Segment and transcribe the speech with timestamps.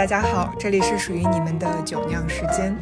[0.00, 2.74] 大家好，这里是属于你们的酒酿时间。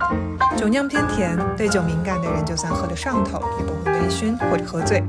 [0.56, 5.02] 酒酿偏甜，对酒敏感的人，就算喝得上头，也不会微醺或者喝醉。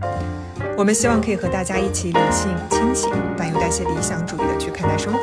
[0.76, 5.20] 我们希望可以和大家一起理性、清醒，但又带些理想主义的去看待生活。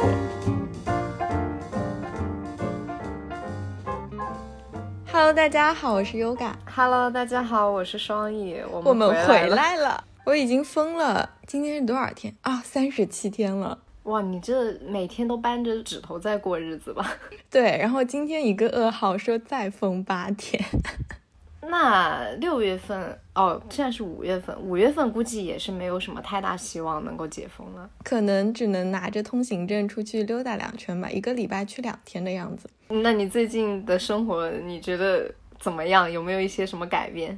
[5.10, 6.52] Hello，大家好，我是 Yoga。
[6.72, 9.48] Hello，大家好，我是双翼，我们我们回。
[9.48, 11.30] 来了，我已经疯了。
[11.48, 12.62] 今天是多少天啊？
[12.64, 13.76] 三十七天了。
[14.06, 17.04] 哇，你这每天都扳着指头在过日子吧？
[17.50, 20.62] 对，然后今天一个噩耗说再封八天。
[21.68, 27.90] 那六月份哦，现在是五月份，五月份估计也是没有什么太大希望能够解封了。
[28.04, 32.70] 可能只能拿着通行证出去溜达两圈吧，一个礼拜去两天的样子。
[32.88, 36.08] 那你最近的生活你觉得怎么样？
[36.08, 37.36] 有没有一些什么改变？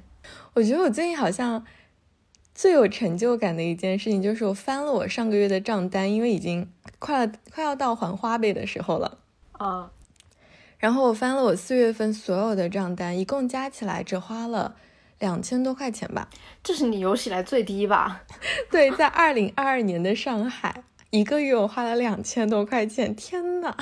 [0.53, 1.64] 我觉得我最近好像
[2.59, 9.19] 最有成就感的一件事情，就是我翻了我上个月的账单，因为已经快了快要到还花呗的时候了。
[9.53, 9.92] 啊，
[10.78, 14.75] 然后我翻了我四月份所有的账单，一共加起来只花了
[15.20, 16.28] 两千多块钱吧。
[16.61, 18.23] 这是你有史以来最低吧？
[18.72, 23.77] 对，在二零二二年的上海，一个月我花了两千多块钱，天呐！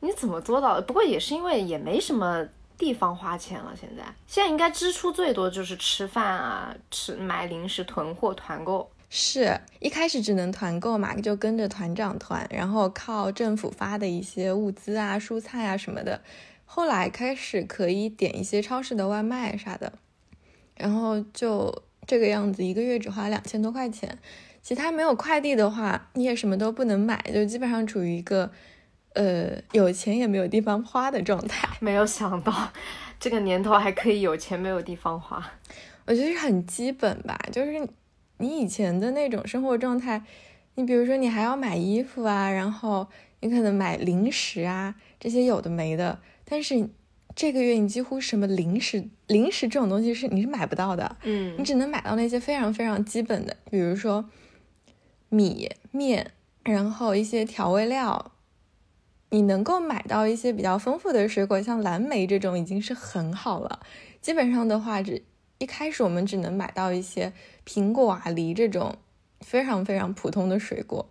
[0.00, 0.80] 你怎么做到的？
[0.80, 8.90] 不过也是因为也没什么地方花钱了，现在现在应该支出最多就是吃饭啊，吃买零食、囤货、团购。
[9.08, 16.20] 是一开始只能团购嘛，就跟着团长团，然后靠政府发的一些物资啊、蔬菜啊什么的。
[16.64, 19.92] 后来开始可以点一些超市的外卖啥的，
[20.76, 24.18] 然后就这个样子，一个月只花两千多块钱。
[24.60, 28.50] 其他没有快递的话，你也什么都不能买，就基本上处于一个
[29.16, 31.68] 呃有钱也没有地方花的状态。
[31.80, 32.70] 没有想到
[33.18, 35.44] 这个年头还可以有钱没有地方花。
[36.06, 37.88] 我觉得是很基本吧，就是
[38.38, 40.22] 你以前的那种生活状态，
[40.76, 43.08] 你比如说你还要买衣服啊，然后
[43.40, 46.88] 你可能买零食啊，这些有的没的，但是
[47.34, 54.28] 这个月你几乎什么零食，零食这种东西是你是买不到的，嗯你只能买到那些非常非常基本的，比如说
[55.30, 56.30] 米面，
[56.62, 58.32] 然后一些调味料。
[59.36, 63.80] 你能够买到一些比较丰富的水果，像蓝莓这种已经是很好了。
[64.22, 65.22] 基本上的话，只
[65.58, 67.30] 一开始我们只能买到一些
[67.66, 68.96] 苹果啊、梨这种
[69.42, 71.04] 非常非常普通的水果。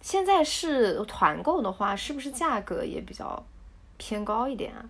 [0.00, 3.46] 现在是团购的话，是不是价格也比较
[3.96, 4.84] 偏高一点啊？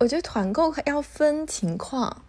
[0.00, 2.24] 我觉得团购要分情况，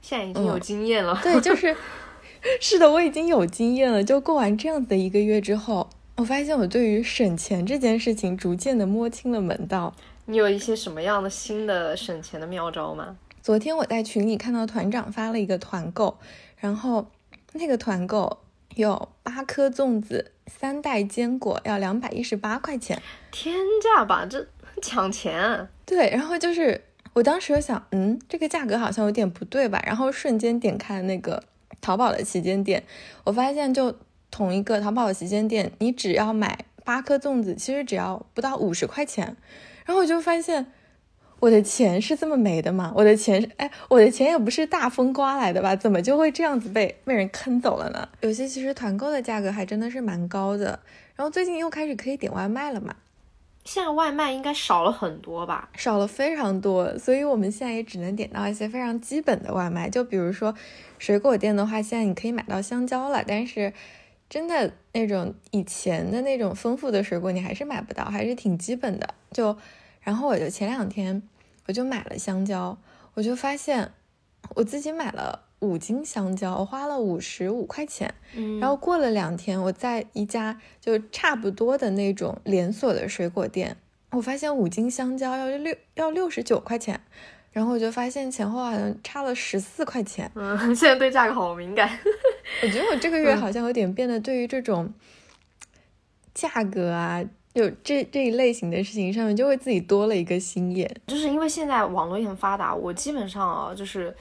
[0.00, 1.18] 现在已经有经验了。
[1.20, 1.76] 对，就是
[2.62, 4.04] 是的，我已经有经验了。
[4.04, 9.92] 就过完这样子的一个月之后，我发现我对于省钱这件事情逐渐的摸清了门道。
[10.26, 13.16] 你有一些什么样的新的省钱的妙招吗？
[13.42, 16.16] 昨天我在群里看到团长发了一个团购，
[16.56, 17.10] 然后
[17.54, 18.38] 那个团购
[18.76, 23.02] 有八颗粽子、三袋坚果，要两百一十八块钱。
[23.32, 24.46] 天价吧，这
[24.80, 25.68] 抢钱啊！
[25.84, 26.80] 对，然后就是
[27.12, 29.82] 我当时有想，嗯，这个价格好像有点不对吧？
[29.84, 31.42] 然后瞬间点开那个
[31.80, 32.84] 淘宝的旗舰店，
[33.24, 33.94] 我发现就
[34.34, 39.36] 同一个淘宝旗舰店，你只要买八颗粽子，其实只要不到五十块钱。
[39.84, 40.66] 然后我就发现，
[41.38, 42.92] 我的钱是这么没的吗？
[42.96, 45.76] 我的钱是，哎，我的钱也不是大风刮来的吧？
[45.76, 48.08] 怎么就会这样子被被人坑走了呢？
[48.22, 50.80] 有些其实团购的价格还真的是蛮高的。
[51.14, 52.96] 然后最近又开始可以点外卖了嘛？
[53.64, 55.68] 现在外卖应该少了很多吧？
[55.76, 59.88] 少了非常多，所以我们现在也只能点到一些非常基本的外卖。
[59.88, 60.52] 就比如说
[60.98, 63.72] 水果店的话，现在你可以买到香蕉了，但是
[64.34, 69.14] 真的那种以前的那种丰富的水果，你还是买不到，还是挺基本的。
[69.30, 69.56] 就
[70.00, 71.22] 然后我就前两天
[71.68, 72.76] 我就买了香蕉，
[73.14, 73.92] 我就发现
[74.56, 78.12] 我自己买了五斤香蕉，我花了五十五块钱。
[78.34, 83.76] 嗯然后过了两天，我在一家就差不多的那种连锁的水果店，
[84.10, 87.00] 我发现五斤香蕉要六要六十九块钱，
[87.54, 90.28] 然后我就发现前后好像差了十四块钱。
[90.34, 91.88] 嗯，现在对价格好敏感。
[92.60, 94.92] 我觉得我这个月好像有点变得对于这种
[96.34, 97.24] 价格啊，
[97.54, 100.92] 就这这一类型的事情上面，就会自己多了一个心眼。
[101.06, 104.12] 就是因为现在网络也很发达，我基本上啊，就是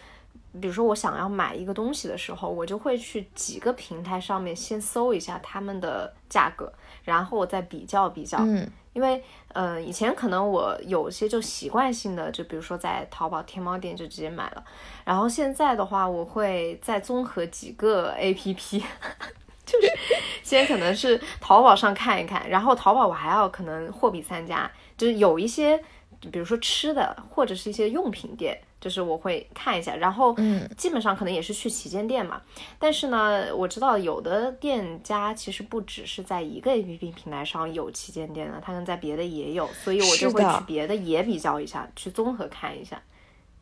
[0.61, 6.71] 比如说我想要买一个东西的时候，我就会去几个平台上面先搜一下他们的价格，
[7.03, 8.37] 然后我再比较比较。
[8.41, 14.63] 嗯，因为呃，以前可能我有些就习惯性的，就比如说在淘宝、天猫店就直接买了，
[15.03, 18.81] 然后现在的话，我会再综合几个 APP，
[19.65, 19.87] 就是
[20.43, 25.77] 先可能是淘宝上看一看，然后淘宝我还要可能货比三家，就是有一些
[26.31, 32.41] 比如说吃的或者是一些用品店，就是我会看一下，然后嗯，基本上可能也是去旗舰店嘛。
[32.77, 43.01] 但是呢，我知道有的店家其实不只是在一个 APP 平台上有旗舰店的，他可能在别的也有，所以我就会去别的也比较一下，去综合看一下，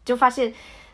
[0.03, 0.51] 就发现。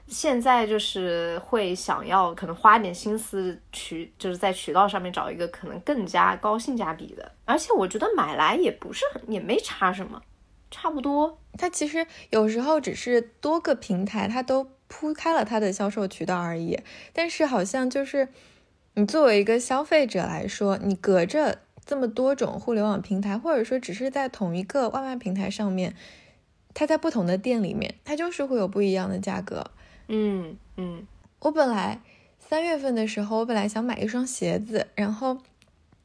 [0.10, 10.22] 现在就是会想要可能花点心思渠，就是在渠道上面找一个可能更加高性价比的，而且我觉得买来也不是很也没差什么，
[10.70, 11.40] 差不多。
[11.58, 16.80] 它其实有时候只是多个平台它都铺开了它的销售渠道而已，
[17.14, 18.30] 但是好像就是
[18.94, 25.96] 你作为一个消费者来说，你隔着这么多种互联网平台，或者说只是在同一个外卖平台上面，
[26.74, 29.72] 它在不同的店里面，它就是会有不一样的价格。
[30.08, 31.08] 嗯嗯，
[31.40, 32.02] 我本来
[32.40, 35.38] 三月份的时候，我本来想买一双鞋子，然后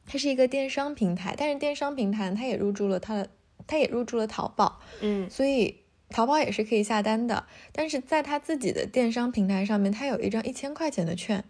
[0.05, 3.29] 它是一个电商平台，但是电商平台它也入驻了它的，
[3.67, 5.79] 它也入驻了淘宝，嗯所以
[6.09, 7.45] 淘宝也是可以下单的。
[7.71, 11.43] 但是在他自己的电商平台上面，他有一张一千块钱的券，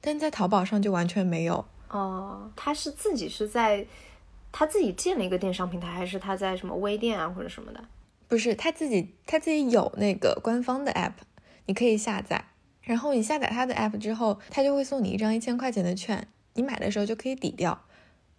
[0.00, 1.64] 但在淘宝上就完全没有。
[1.90, 3.86] 哦，他是自己是在
[4.50, 7.84] 他自己建了一个电商平台，还是他在什么微店啊或者什么的？
[8.26, 11.12] 不是他自己，他自己有那个官方的 app，
[11.66, 12.44] 你可以下载。
[12.82, 17.84] 然后你下载他的 app 之后，他就会送你一张一千块钱的券，你买的时候就可以抵掉，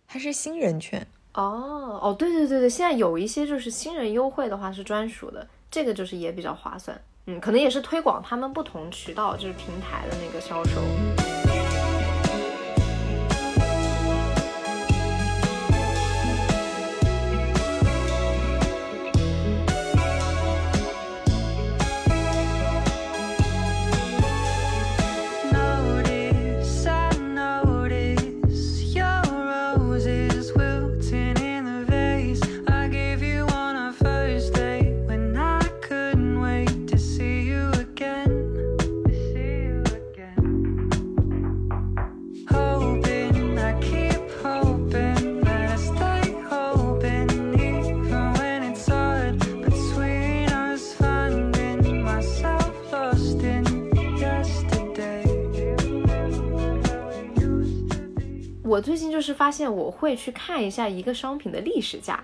[0.08, 1.08] 它是新人券。
[1.40, 7.00] 哦哦，对对对对，现在有一些就是新人优惠的话是专属的，这个就是也比较划算。
[7.28, 11.49] 嗯，可能也是推广他们不同渠道就是平台的那个销售。
[59.00, 62.24] 近就是发现我会去看一下一个商品的历史价，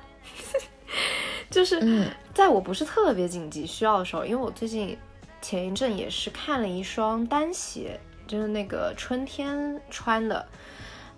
[1.50, 2.08] 就是嗯。
[2.36, 4.98] 在我不是特别紧急需要的时候，因为我最近
[5.42, 10.46] 前一阵也是看了一双单鞋，就是那个春天穿的，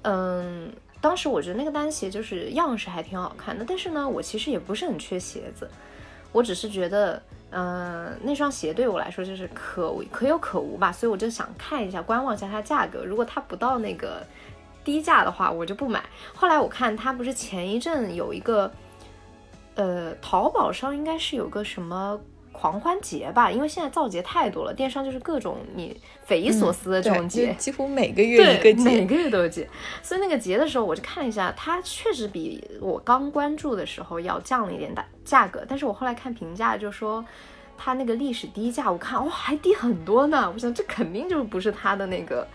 [0.04, 0.72] 嗯，
[1.02, 5.68] 当时我觉得那个单鞋就是样式还挺好看的，但是呢，我其实也不是很缺鞋子，
[6.32, 7.20] 我只是觉得，
[7.50, 14.24] 嗯、那双鞋对我来说就是可可有可无吧，所以我就想看一下，观望一下它价格，如果它不到那个
[14.88, 16.02] 低价的话，我就不买。
[16.34, 18.72] 后来我看它不是前一阵有一个，
[19.76, 22.18] 呃，淘宝上应该是有个什么
[22.54, 27.48] 狂欢节吧，因为现在造节太多了，电商就是各种你匪夷所思的这种节。
[27.48, 28.84] 就几乎每个月一，个节。
[28.86, 29.68] 每个月都有节，
[30.02, 37.24] 所以那个节的时候，我就看了一下，它确实比我刚关注的时候要降了一点大价格，但是我后来看评价就说，
[37.78, 42.48] 它那个历史低价，我看哇还低很多呢，我想这肯定就不是它的那个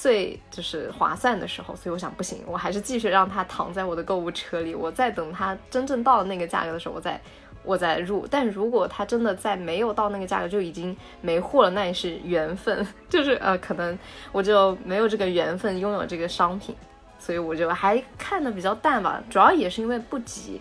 [0.00, 7.20] 最就是划算的时候，所以我想不行，我还是继续让它躺在我的购物车里，我再等它真正到了那个价格的时候，我再。
[7.62, 13.98] 我再入，但如果它真的在没有到那个价格就已经没货了，那也是缘分，就是呃，可能
[14.32, 16.74] 我就没有这个缘分拥有这个商品，
[17.18, 19.22] 所以我就还看的比较淡吧。
[19.28, 20.58] 主要也是因为不急。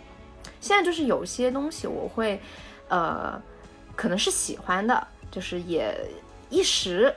[0.59, 2.37] 现在就是有些东西我会，
[2.89, 3.41] 呃，
[3.95, 5.95] 可能是喜欢的，就是也
[6.49, 7.15] 一时，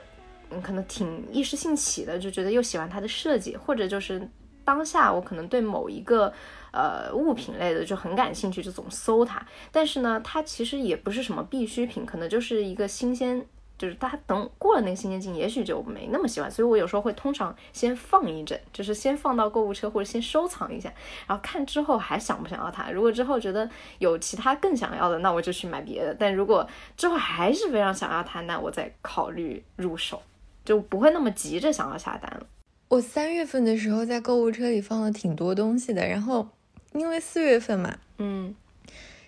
[0.61, 4.29] 可能挺一时兴起的，就觉得又喜欢它的设计，或者就是
[4.63, 6.33] 当下我可能对某一个。
[6.75, 9.39] 呃，物品类的就很感兴趣，就总搜它。
[9.71, 13.45] 但是呢，它其实也不是什么必需品，可能就是一个新鲜，
[13.77, 16.49] 就是它等过了那个新鲜劲，也许就没那么喜欢。
[16.49, 20.91] 所以我有时候会通常先放一阵，就是先放到购物车或者先收藏一下，
[21.27, 22.89] 然后看之后还想不想要它。
[22.89, 23.69] 如果之后觉得
[23.99, 26.15] 有其他更想要的，那我就去买别的。
[26.19, 26.67] 但如果
[26.97, 30.19] 之后还是非常想要它，那我再考虑入手，
[30.63, 32.45] 就不会那么急着想要下单了。
[32.89, 36.47] 我三月份的时候在购物车里放了挺多东西的，然后
[36.93, 38.53] 因为四月份嘛，嗯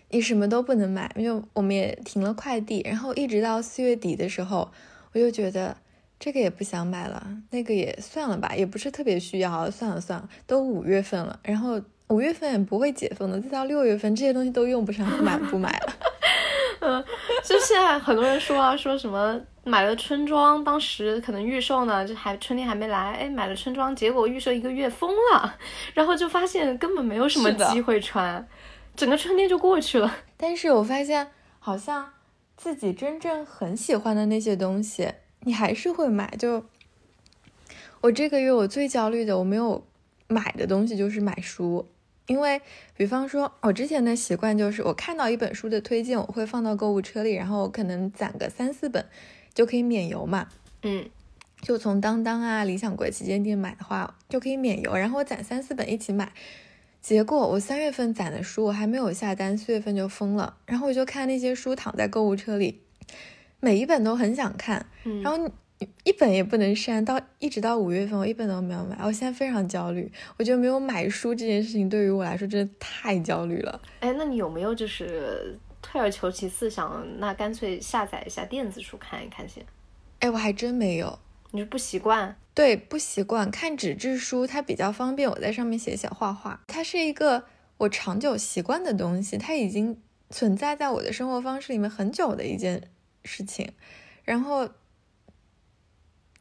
[0.10, 4.72] 你什么都不能买，因为我们也停了快递，然后一直到四月底的时候，
[5.14, 5.76] 我就觉得
[6.20, 15.94] 这个也不想买了，那个也算了吧，也不是特别需要，算了算了，都五月份了，然后五月份也不会解封的，再到六月份这些东西都用不上，不买不买了。
[16.86, 17.04] 嗯，
[17.44, 25.58] 就现在很多人说啊，说什么买了春装，当时可能预售呢，就还春天还没来，哎，买了春装，结果预售一个月封了，
[25.96, 28.48] 然后就发现根本没有什么机会穿，
[28.96, 30.16] 整个春天就过去了。
[30.38, 32.14] 但是我发现好像
[32.56, 35.12] 自己真正很喜欢的那些东西，
[35.42, 36.36] 你还是会买。
[36.38, 36.64] 就
[38.02, 39.84] 我这个月我最焦虑的，我没有
[40.28, 41.88] 买的东西就是买书，
[42.28, 42.62] 因为
[42.96, 49.06] 比方说，我之前的习惯就是我看到一本书的推荐，我会放到购物车里，然后我可能攒个三四本
[49.54, 50.48] 就可以免邮嘛。
[50.84, 51.10] 嗯
[51.62, 56.32] 就从当当啊、理想国旗舰店买的话，就可以免邮，然后我攒三四本一起买。
[57.02, 60.58] 结果我三月份攒的书我还没有下单，四月份就封了。
[60.66, 62.82] 然后我就看那些书躺在购物车里，
[63.60, 65.52] 每一本都很想看，嗯，然后你
[66.04, 70.12] 一本也不能删，到一直到五月份我一本都没有买，我现在非常焦虑。
[70.38, 73.82] 我觉得没有买书这件事情对于我来说真的太焦虑了。
[74.00, 79.66] 哎，那你有没有就是退而求其次想，那干脆下载一下电子书看一看先？
[80.20, 81.20] 哎，我还真没有。
[81.52, 82.36] 你是不习惯？
[82.54, 86.62] 对，不习惯看纸质书，它比较方便，我在上面写写画画。
[86.68, 87.44] 它是一个
[87.78, 92.90] 我长久习惯的东西，它已经存在在我的生活方式里面很久的一件
[93.24, 93.72] 事情。
[94.24, 94.70] 然后，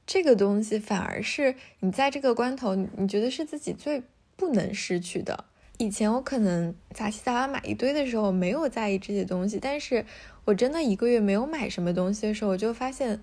[0.06, 4.02] 这个东西反而是你在这个关头，你觉得是自己最
[4.36, 5.44] 不能失去的。
[5.78, 10.04] 以前我可能杂七杂八买一堆的时候，没有在意这些东西，但是
[10.44, 13.20] 我真的一个月没有买什么东西的时候，我就发现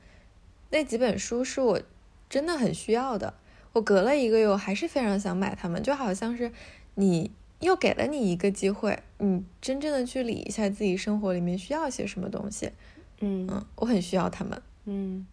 [0.71, 1.81] 那几本书是我
[2.29, 3.33] 真的很需要的。
[3.73, 6.51] 我隔了一个月，我还是非常想买它们，就好像是
[6.95, 12.71] 你又给了你一个机会，你真正的去理一下自己生活里面需要些什么东西。
[13.21, 14.61] 嗯嗯，我很需要它们。
[14.83, 15.25] 嗯，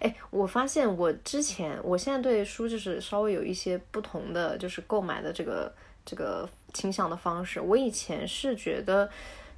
[0.00, 5.72] 哎，我发现我之前，我现在对书就是稍微有一些不同的，就是购买的这个
[6.04, 7.60] 这个倾向的方式。
[7.60, 9.08] 我以前是觉得，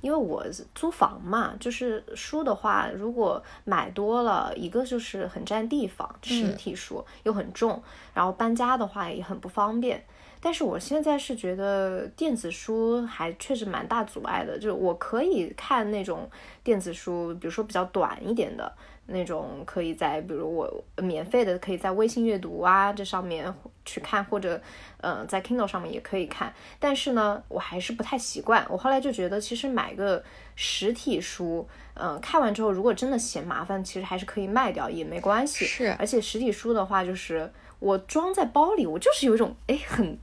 [0.00, 7.83] 因为我租房嘛，就是书的话，如果买多了，一个就是很占地方，实体书又很重，
[8.14, 10.04] 然后搬家的话也很不方便。
[10.38, 16.30] 但是我现在是觉得电子书还确实蛮大阻碍的，就是我可以看那种
[16.62, 18.71] 电子书，比如说比较短一点的
[19.07, 23.53] 那种，可以在比如我免费的可以在微信阅读啊这上面
[23.85, 24.61] 去看，或者
[25.01, 26.53] 呃在 Kindle 上面也可以看。
[26.81, 28.67] 但是呢，我还是不太习惯。
[28.69, 30.23] 我后来就觉得，其实买个
[30.57, 35.65] 实体书，嗯、看完之后如果真的嫌麻烦，其实还是可以卖掉也没关系。
[35.65, 40.19] 是而且实体书的话，就是我装在包里，我就是有一种哎很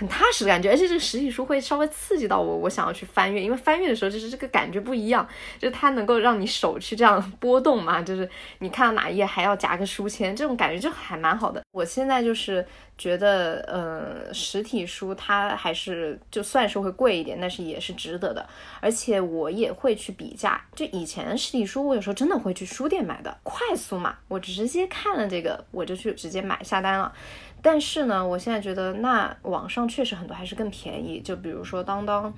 [0.00, 5.28] 很踏实的感觉，而且这个实体书会稍微刺激到我，我想要去翻阅，因为翻阅的时候就是这个感觉不一样，
[5.58, 8.26] 就是它能够让你手去这样波动嘛，就是
[8.60, 11.60] 你看到哪一页还要夹个书签，这种感觉就还蛮好的。
[11.72, 12.66] 我现在就是
[12.96, 18.48] 觉得，呃，实体书它还是就算是会贵一点，但是也是值得的，
[18.80, 20.64] 而且我也会去比价。
[20.74, 27.12] 就以前实体书，我有时候真的会去书店买的，快速嘛，我直接看了这个，我就去直接买下单了。
[27.62, 32.32] 但是呢，我现在觉得那网上确实很多还是更便宜，就比如说当当，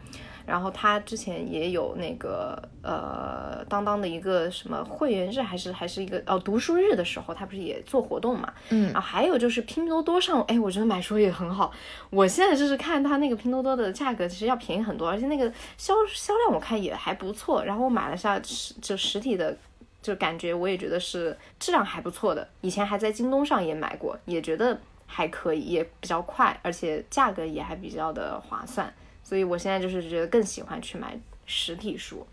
[0.45, 8.53] 然后它之前也有那个呃当当的一个什么会员日，还是还是一个哦读书日的时候，它不是也做活动嘛？
[8.71, 11.73] 嗯然后还有就是拼多多上，哎，我觉得买书也很好。
[12.11, 17.65] 我现在就是看它那个拼多多的价格，其实要便宜很多，而且那个销销量我看也还不错。
[17.65, 19.57] 然后我买了下实就实体的。
[20.03, 24.77] 就感觉我也觉得是质量还不错的，以前还在京东上也买过，也觉得
[25.15, 28.91] 还可以，也比较快，而且价格也还比较的划算，
[29.23, 32.27] 所以我现在就是觉得更喜欢去买实体书。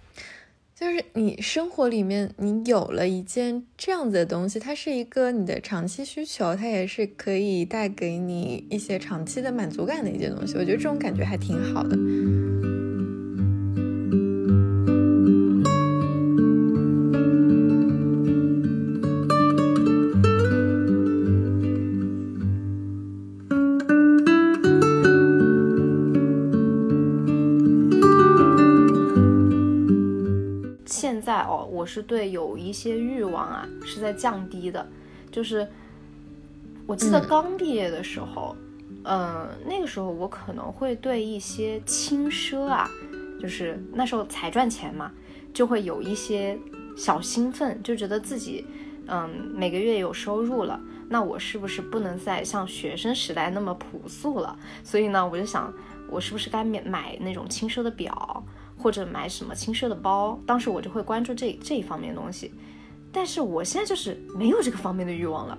[0.74, 10.54] 就是你生活里面你有了一件这样子的东西，它是一个你的长期需求，它也是可以带给你一些长期的满足感的一件东西。
[10.54, 11.98] 我觉得这种感觉还挺好的。
[31.80, 34.86] 我是对有一些欲望啊是在降低的，
[35.32, 35.66] 就是
[36.86, 38.54] 我记得嗯刚毕业的时候，
[39.06, 42.92] 嗯、那个时候我可能会对一些轻奢啊，
[43.42, 45.10] 就是那时候才赚钱嘛，
[45.54, 46.60] 就会有一些
[46.98, 48.66] 小兴奋，就觉得自己
[49.08, 54.54] 嗯每个月有收入了，那我是不是不能再像学生时代那么朴素了？
[54.84, 55.74] 所以呢，我就想，
[56.10, 58.44] 我是不是该买买那种轻奢的表？
[58.80, 62.54] 或者买什么轻奢的包，当时我就会关注这这一方面东西。
[63.12, 65.58] 但是我现在就是没有这个方面的欲望了。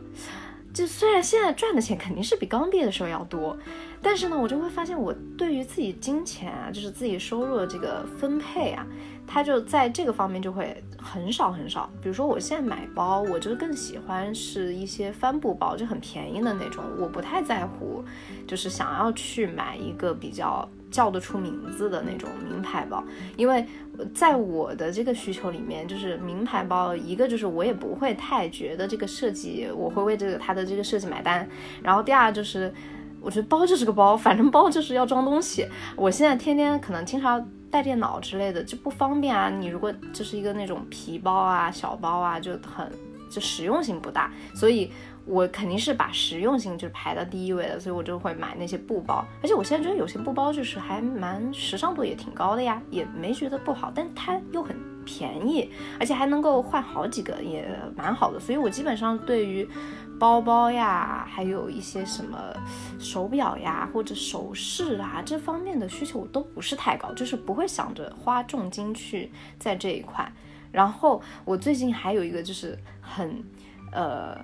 [0.73, 3.57] 就虽然现在赚的钱肯定是比刚毕业的时候要多，
[4.00, 8.87] 但是呢，我就会发现我对于自己金钱啊，就是自己收入的这个分配啊，
[9.27, 11.91] 它就在这个方面就会很少很少。
[12.00, 18.05] 比如说我现在买包，我就更喜欢是一些帆布包，就很便宜的那种，我不太在乎，
[18.47, 23.04] 就是想要去买一个比较叫得出名字的那种名牌包，
[23.37, 23.64] 因为
[24.14, 31.49] 在我的这个需求里面，就是名牌包，一个就是我也不会太觉得这个设计，我会为这个它的这个设计买单，
[31.82, 32.73] 然后第二就是。
[33.23, 35.66] 我觉得包就是个包，反正包就是要装东西。
[35.94, 39.50] 我现在天天可能经常带电脑之类的，就不方便啊。
[39.50, 42.90] 你如果就是一个那种皮包啊、小包啊，就很
[43.28, 44.90] 就实用性不大，所以
[45.30, 49.25] 我肯定是把实用性就是排到第一位的，所以我就会买那些布包。
[49.40, 55.70] 而且我现在觉得有些布包就是还蛮时尚度也挺高的呀，也没觉得不好，但它又很便宜，
[56.00, 57.64] 而且还能够换好几个，也
[57.96, 58.40] 蛮好的。
[58.40, 59.68] 所以我基本上对于
[60.18, 62.38] 包包呀，还有一些什么
[62.99, 70.30] 手表呀或者首饰啊这方面的需求我都不是太高，就是不会想着花重金去在这一块。
[70.72, 73.42] 然后我最近还有一个就是很
[73.92, 74.38] 呃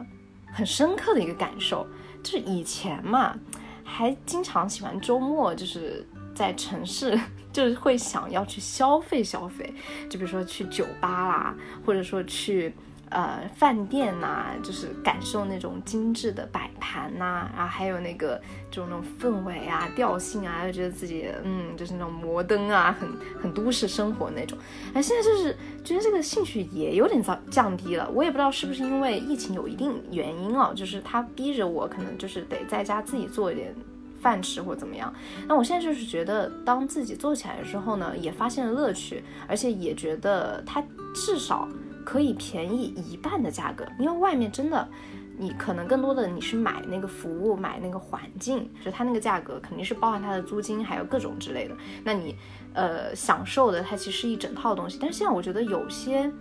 [0.57, 1.87] 很深刻的一个感受，
[2.23, 3.37] 就是以前嘛
[3.85, 6.03] 还经常喜欢周末就是
[6.35, 7.21] 在城市
[7.53, 9.71] 就是会想要去消费消费，
[10.09, 12.75] 就比如说去酒吧啦，或者说去。
[13.11, 23.09] 呃，饭店呐、就是感受那种精致的摆盘呐、然后还有那个这种那种氛围啊、调性啊，又觉得自己嗯，就是那种摩登啊，很
[23.41, 24.59] 很都市生活那种。
[24.93, 33.75] 哎，现在就是觉得这个兴趣也有点降降低了，我也不知道是不是因为疫情有一定原因啊，就是他逼着我可能就是得在家自己做一点。
[34.19, 35.13] 饭吃或怎么样？
[35.47, 40.83] 那我现在就是觉得，当自己做起来之后呢，也发现了乐趣，而且也觉得它
[41.15, 41.69] 至少
[42.07, 44.89] 可以便宜一半的价格，因为外面真的，
[45.37, 51.77] 你可能更多的你是买那个服务，买那个环境，就它那个价格肯定是包含它的租金，还有各种之类的。
[52.05, 52.37] 那你
[52.73, 56.33] 呃享受的它其实是一整套东西，但是现在我觉得有些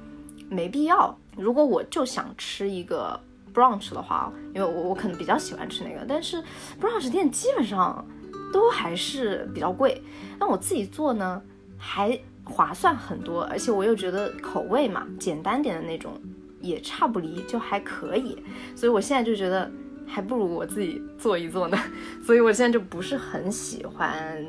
[0.50, 1.17] 没必要。
[1.36, 3.19] 如果我就想吃一个
[3.51, 6.41] brunch 的话，因为我我可能比较喜欢吃那个，但是
[6.79, 8.05] brunch 店基本上
[8.53, 10.00] 都还是比较贵。
[10.39, 11.41] 那我自己做呢，
[11.75, 16.13] 还划算很多，而且我又觉得口味嘛，简单点的那种
[16.62, 18.38] 也差不离，就还可以。
[18.75, 19.69] 所以我现在就觉得
[20.05, 21.77] 还不如我自己做一做呢。
[22.23, 24.45] 所以我现在就不是很喜欢，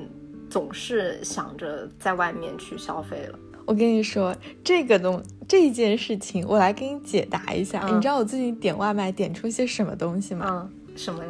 [0.49, 3.39] 总是想着在外面去消费了。
[3.65, 4.33] 我跟你说，
[4.63, 7.83] 这个东这件事情，我来给你解答一下。
[7.89, 10.47] 嗯你知道我最近点外卖点出些什么东西吗？
[10.49, 11.21] 嗯，什么？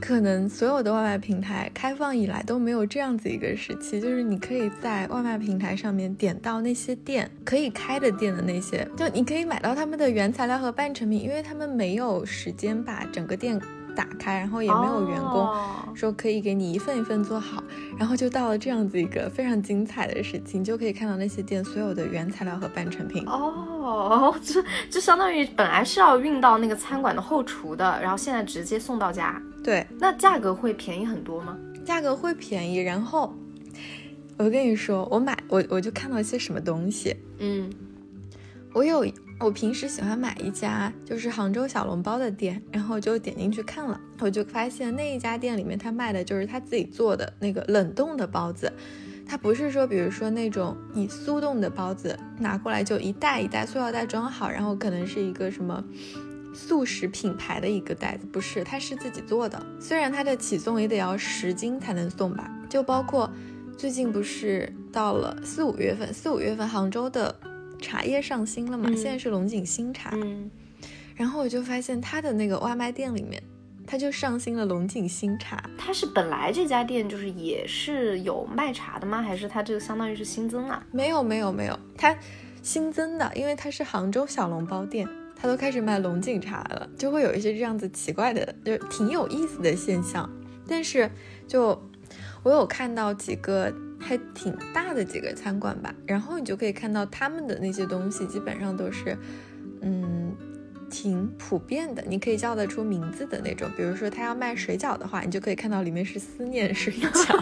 [0.00, 13.60] 可能所有的外卖平台开放以来都没有这样子一个时期，就是你可以在外卖平台上面点到那些店可以开的店的那些，就你可以买到他们的原材料和半成品，因为他们没有时间把整个店
[13.94, 15.46] 打开，然后也没有员工。
[15.46, 17.62] 哦说可以给你一份一份做好，
[17.98, 23.26] 然后就到了这样子一个非常精彩的事情，你就可以看到那些店所有的原材料和半成品。
[23.26, 31.58] 哦， 这就相当于本来是要运到那个餐馆的后厨的，然后现在直接送到家，对，那价格会便宜很多吗？
[31.84, 32.78] 价格会便宜。
[32.78, 33.34] 然后
[34.36, 37.70] 我跟你说，我买我我就看到一些什么东西，嗯
[38.72, 39.04] 我有
[39.40, 48.72] 我平时喜欢买一家就是杭州小笼包的店，然后我就点进去看了，我就发现那一家店里面他卖的就是他自己做的那个冷冻的包子。
[49.26, 55.84] 它不是说，比如说那种你速冻的包子拿过来就一袋一袋塑料袋装好，然后可能是一个什么
[56.52, 59.64] 速食品牌的一个袋子，不是，它是自己做的。
[59.78, 63.30] 虽然它的起送也得要十斤才能送吧，就包括
[63.76, 67.34] 最近不是到了四五月份，四五月份杭州的
[67.80, 70.50] 茶叶上新了嘛，嗯现在是龙井新茶，嗯，
[71.14, 73.42] 然后我就发现它的那个外卖店里面，
[73.86, 79.22] 它就上新了龙井新茶，它是本来这家店就是也是有卖茶的吗？
[79.22, 80.84] 还是它这个相当于是新增啊？
[80.92, 82.14] 没有没有没有，它
[82.62, 85.08] 新增的，因为它是杭州小笼包店，
[85.40, 90.28] 它都开始卖龙井茶了，就会有一些这样子奇怪的，就挺有意思的现象。
[90.68, 91.10] 但是
[91.46, 91.80] 就
[92.42, 99.16] 我有看到几个还挺大的几个餐馆吧，然后你就可以看到他们的那些东西基本上都是，
[99.82, 100.36] 嗯。
[100.92, 103.70] 挺普遍的，你可以叫得出名字的那种。
[103.76, 107.40] 比如说，他要卖水饺的话，你就可以看到里面是思念水饺。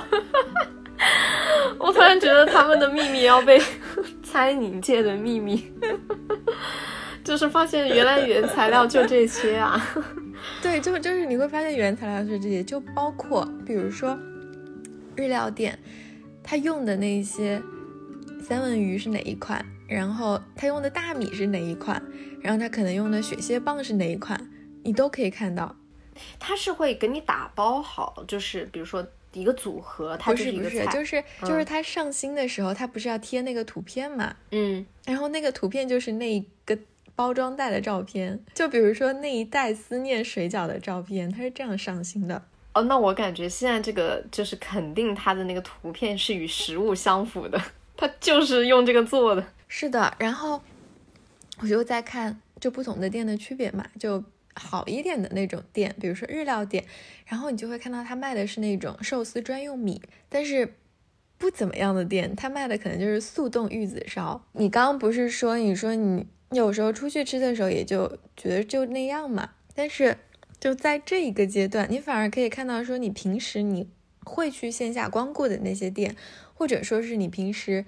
[1.81, 3.59] 我突然觉得他们的秘密要被
[4.23, 5.73] 餐饮界的秘密，
[7.29, 9.79] 就是发现原来原材料就这些啊。
[10.63, 14.19] 对，就就是你会发现原材料是这些，就包括比如说
[15.15, 15.79] 日料店，
[16.43, 17.61] 他用的那些
[18.43, 22.03] 三文鱼是哪一款，然后他用的大米是哪一款，
[22.41, 24.41] 然后他可能用的雪蟹棒是哪一款，
[24.83, 25.77] 你都可以看到。
[26.41, 34.35] 他是会给你打包好，就是比如说一个组合，它不就是一个不是，菜，就是就是它上新的时候，它不是要贴那个图片嘛？
[34.51, 36.79] 嗯然后那个图片就是那一个
[37.19, 42.41] 包装袋的照片，就比如说那一袋思念水饺的照片，它是这样上新的。
[42.75, 47.61] 哦，那我感觉现在这个就是肯定它的那个图片是与实物相符的，
[47.97, 49.45] 它就是用这个做的。
[49.67, 50.63] 是的，然后
[51.61, 54.23] 我就在看就不同的店的区别嘛，就
[54.55, 56.85] 好一点的那种店，比如说日料店，
[57.27, 60.75] 然后你就会看到他卖的是那种寿司专用米，但是
[61.37, 64.45] 不怎么样的店，他卖的可能就是速冻玉子烧。
[64.53, 70.19] 你刚刚不是说你说你有时候出去吃的时候也就觉得就那样嘛，但是
[70.59, 73.89] 就在这一个阶段，你反而可以看到说你平时你
[74.25, 76.17] 会去线下光顾的那些店，
[76.55, 77.85] 或者说是你平时。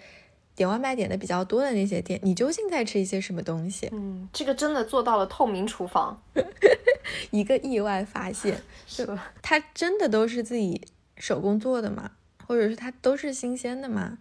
[0.57, 3.89] 点外卖点的比较多的那些店，你究竟在吃一些什么东西？
[3.93, 6.21] 嗯，这个真的做到了透明厨房，
[7.31, 9.33] 一个意外发现， 是吧？
[9.41, 10.83] 它真的都是自己
[11.17, 12.11] 手工做的吗？
[12.47, 14.19] 或者是它都是新鲜的吗？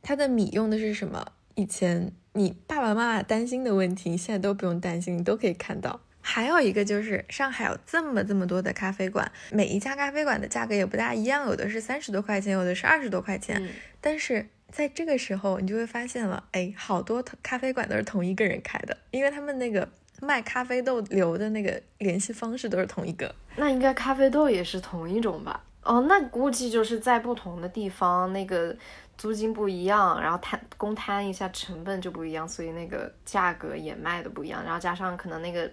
[0.00, 1.32] 它的米用的是什么？
[1.56, 6.00] 以前你爸爸妈妈担心的问题，你现在都不用担心，你都可以看到。
[6.20, 13.68] 还有一个就是上海有这么这么多的咖啡馆，每一家咖啡馆的价格也不大一样，有的是三十多块钱，有的是二十多块钱，
[14.00, 14.48] 但是。
[14.72, 19.86] 在这个时候，你就会发现了，哎，好多咖啡馆都是同一个人开的，因为他们那个
[20.22, 23.34] 卖咖啡豆留的那个联系方式都是同一个。
[23.56, 25.62] 那应该咖啡豆也是同一种吧？
[25.82, 28.74] 哦，那估计就是在不同的地方，那个
[29.22, 35.70] 租金不一样，然后摊公摊一下成本就不一样，所以那个价格也卖的不一样，然后加上可能那个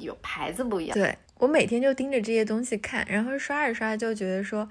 [0.00, 0.98] 有牌子不一样。
[0.98, 4.68] 对我每天就盯着这些东西看，然后刷着刷就觉得说。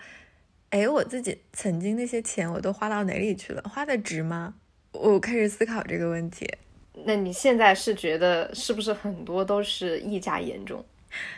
[0.70, 3.62] 哎，我自己曾经那些钱我都花到哪里去了？
[3.64, 4.54] 花的值吗？
[4.92, 6.46] 我开始思考这个问题。
[7.06, 10.84] 那你现在是觉得是不是很多都是溢价严重？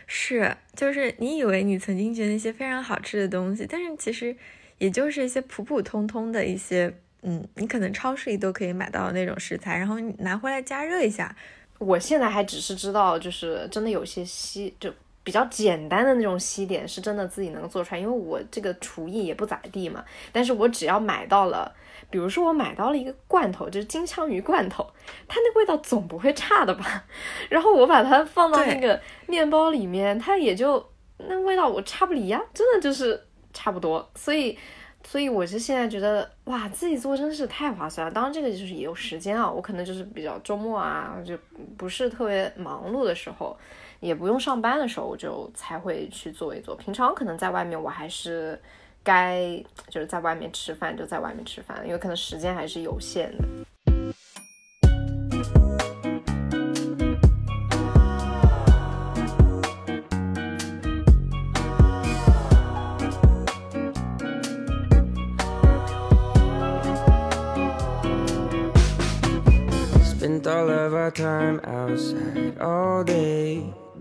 [0.08, 4.36] 是，就是你以为你曾经觉得那些非常好吃的东西，但是其实
[4.80, 11.34] 也就是一些普普通通的一些，嗯，你可能超市里都可以买到的那种食材，然后你拿回来加热一下。
[11.78, 14.92] 我现在还只是知道，就是真的有些西就。
[15.22, 20.04] 比较简单的那种西点是真的自己能做出来，因为我这个厨艺也不咋地嘛。
[20.32, 21.72] 但是我只要买到了，
[22.10, 24.90] 比如说我买到了一个罐头，就是金枪鱼罐头，
[25.28, 27.06] 它那味道总不会差的吧？
[27.48, 30.84] 然后我把它放到那个面包里面，它也就
[31.18, 34.10] 那味道我差不离呀，真的就是差不多。
[34.16, 34.58] 所以，
[35.04, 38.14] 所以我是现在觉得哇，自己做真是太划算了。
[38.14, 41.38] 当然这个就是也有时间啊，我可能就是比较周末啊，就
[41.78, 43.58] 不是特别忙碌的时候。
[44.00, 46.74] 也不用上班的时候，我就才会去做一做。
[46.74, 48.58] 平常可能在外面，我还是
[49.04, 53.44] 该就是在外面吃饭就在外面吃饭，因为可能时间还是有限的。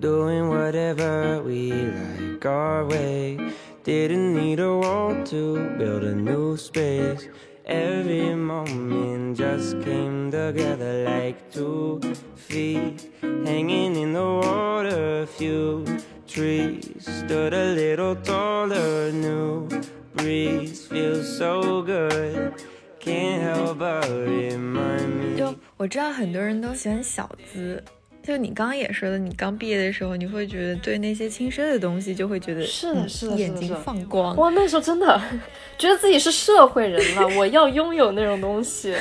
[0.01, 3.39] Doing whatever we like our way.
[3.85, 7.29] Didn't need a wall to build a new space.
[7.67, 12.01] Every moment just came together like two
[12.37, 15.23] feet hanging in the water.
[15.23, 15.85] A few
[16.27, 19.13] trees stood a little taller.
[19.13, 19.69] New
[20.15, 22.55] breeze feels so good.
[23.01, 25.39] Can't help but remind me.
[25.39, 27.81] 就我知道很多人都喜欢小资，
[28.21, 34.37] 就你刚刚也说的，你刚毕业的时候，你会觉得对那些轻奢的东西就会觉得是的，是的，眼睛放光。
[34.37, 35.21] 哇，那时候真的
[35.79, 38.93] 觉得自己是社会人了，我要拥有那种东西，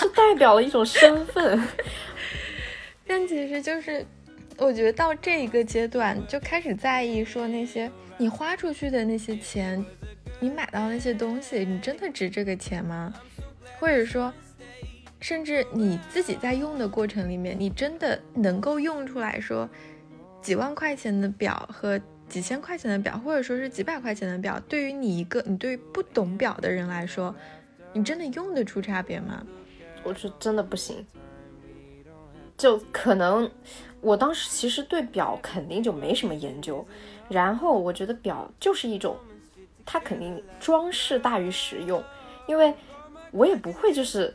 [0.00, 1.62] 就代表了一种身份。
[3.06, 4.04] 但其实就是，
[4.56, 9.84] 我觉得到这一个阶段就开始在意说那些你花出去的那些钱，
[10.40, 13.14] 你买到那些东西，你真的值这个钱吗？
[13.78, 14.34] 或者说？
[15.20, 19.68] 甚至你自己在用的过程里面，你真的能够用出来说，
[20.40, 27.34] 几万块钱的表和几千块钱的表，或者说是几百块钱的表，对于你一个你对于不懂表的人来说，
[27.92, 29.46] 你真的用得出差别吗？
[30.02, 31.04] 我是真的不行。
[32.56, 33.50] 就可能
[34.00, 36.86] 我当时其实对表肯定就没什么研究，
[37.28, 39.18] 然后我觉得表就是一种，
[39.84, 42.02] 它肯定装饰大于实用，
[42.46, 42.72] 因为
[43.32, 44.32] 我也不会就是。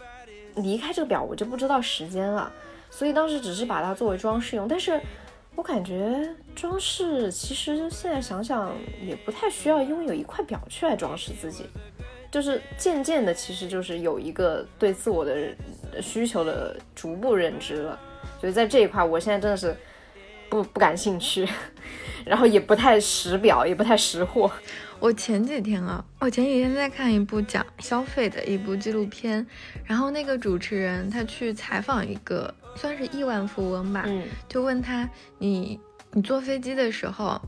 [0.55, 2.51] 离开这个表，我就不知道时间了，
[2.89, 4.67] 所以当时只是把它作为装饰用。
[4.67, 4.99] 但是
[5.55, 11.65] 我感觉装饰其实现在想想也不太需要拥有一块表去来装饰自己，
[12.31, 15.55] 就是渐渐的，其实就是有一个对自我的
[16.01, 17.99] 需求的逐步认知了。
[18.41, 19.75] 所以在这一块，我现在真的是
[20.49, 21.47] 不不感兴趣，
[22.25, 24.51] 然后也不太识表，也不太识货。
[24.99, 29.45] 我前几天啊，我前几天在看一部讲消费的一部纪录片，
[29.83, 34.05] 然后那个主持人他去采访一个算是亿万富翁吧，
[34.49, 35.79] 就问他你
[36.11, 37.39] 你坐飞机的时候，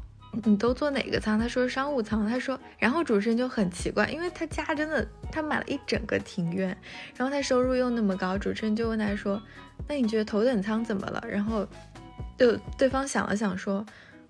[0.44, 1.40] 你都坐哪个舱？
[1.40, 2.28] 他说商务舱。
[2.28, 6.78] 他说，然后主持人就很奇怪，因为他家真的他买了一整个庭院，
[7.16, 9.42] 然后他收入又那么高，主持人就问他说，
[9.88, 11.24] 那你觉得头等舱怎么了？
[11.28, 11.68] 然后
[12.38, 13.84] 就对方想了想说，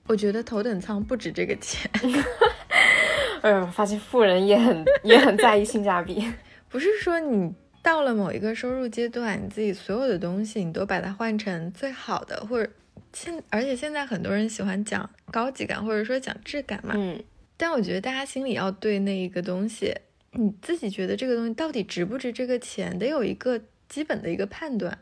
[0.06, 1.92] 我觉得头等舱不值这个钱。
[3.44, 6.32] 哎呦，发现富人也很也很在意性价比。
[6.70, 12.70] 不是说你到了某一个收入阶段，你自己所有的东西你都把它换成最好的，或者
[13.14, 16.94] 现而且现在很多人喜欢讲高级感，或者说讲质感嘛。
[16.98, 17.24] 嗯，
[17.56, 19.96] 但我觉得大家心里要对那一个东西，
[20.32, 24.98] 你自己觉得这个东西到底值不值这个钱，得有一个基本的一个判断。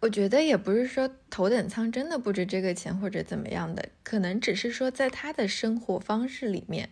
[0.00, 6.88] 我觉得也不是说头等舱真的不值这个钱或者怎么样的，可能只是说在他的生活方式里面，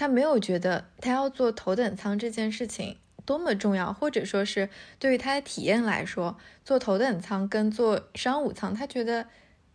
[0.00, 9.26] 他没有觉得他要做头等舱这件事情多么重要，或者说是对于他的体验来说，坐头等舱跟坐商务舱，他觉得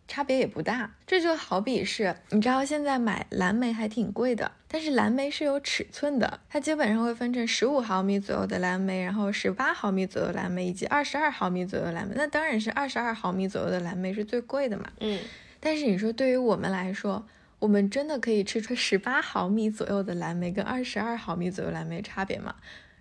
[0.08, 0.96] 差别也不大。
[1.06, 12.14] 这就好比是，你知道现在买蓝莓还挺贵的，但是蓝莓是有尺寸的，它基本上会分成十五毫米左右的蓝莓，然后十八毫米左右蓝莓以及二十二毫米左右蓝莓。
[12.16, 14.90] 那当然是二十二毫米左右的蓝莓是最贵的嘛。
[14.98, 15.20] 嗯，
[15.60, 17.24] 但是你说对于我们来说，
[17.66, 22.54] 我们真的可以吃出十八毫米左右的蓝莓跟二十二毫米左右蓝莓差别吗？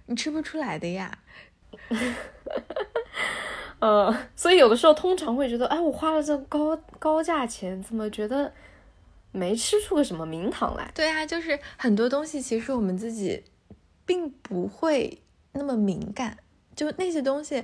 [0.07, 1.19] 你吃不出来的呀。
[3.77, 8.51] 呃，所以有的时候通常会觉得，哎，我花了这高高价钱，怎么觉得
[9.31, 10.91] 没吃出个什么名堂来？
[10.95, 13.43] 对啊，就是很多东西其实我们自己
[14.03, 16.39] 并不会那么敏感，
[16.75, 17.63] 就那些东西，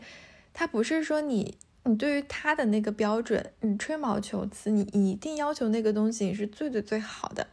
[0.54, 7.48] 它不是说你你对于他的那个标准，你吹毛求疵，你你一定要求那个东西是最最最好的。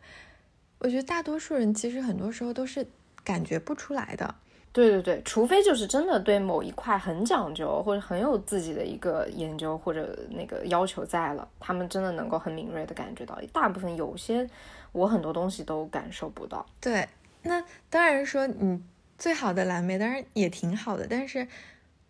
[0.78, 2.86] 我觉得大多数人其实很多时候都是
[3.24, 4.34] 感觉不出来的。
[4.70, 13.40] 对对对，除非就是真的对某一块很讲究，或者很有自己的一个研究或者那个要求在了，他们真的能够很敏锐的感觉到。
[13.50, 14.48] 大部分有些
[14.92, 16.64] 我很多东西都感受不到。
[16.80, 17.08] 对，
[17.42, 18.80] 那当然说你
[19.16, 21.48] 最好的蓝莓当然也挺好的，但是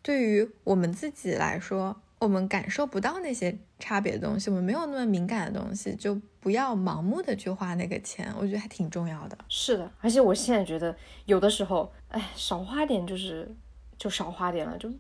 [0.03, 9.39] 对于我们自己来说，我们感受不到那些差别的东西，我们没有那么敏感的东西，就不要盲目的去花那个钱，我觉得还挺重要的。
[9.49, 10.95] 是的，而且我现在觉得
[11.27, 13.49] 有的时候，哎，少花点就是
[13.97, 14.91] 就少花点了，就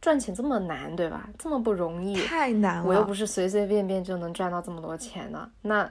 [0.00, 1.28] 赚钱这么难，对吧？
[1.38, 5.90] 这么不容易，太难了，我又不是随随便便就能赚到这么多钱呢，那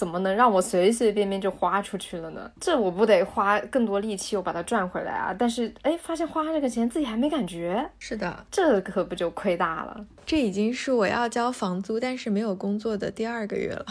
[0.00, 2.50] 怎么能让我随随便便就花出去了呢？
[2.58, 5.36] 这我不得花更多力气我把它赚回来啊？
[5.38, 10.06] 但是哎，发现花这个钱自己还没感觉，是的，这可不就亏大了？
[10.24, 13.84] 这已经是我要交房租但是没有工作的第二个月了。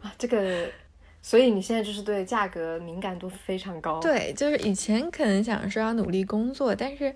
[0.00, 0.70] 啊，这个，
[1.20, 4.00] 所以你现在就是对价格敏感度非常高。
[4.00, 7.14] 对，就是以前可能想说要努力工作，但是，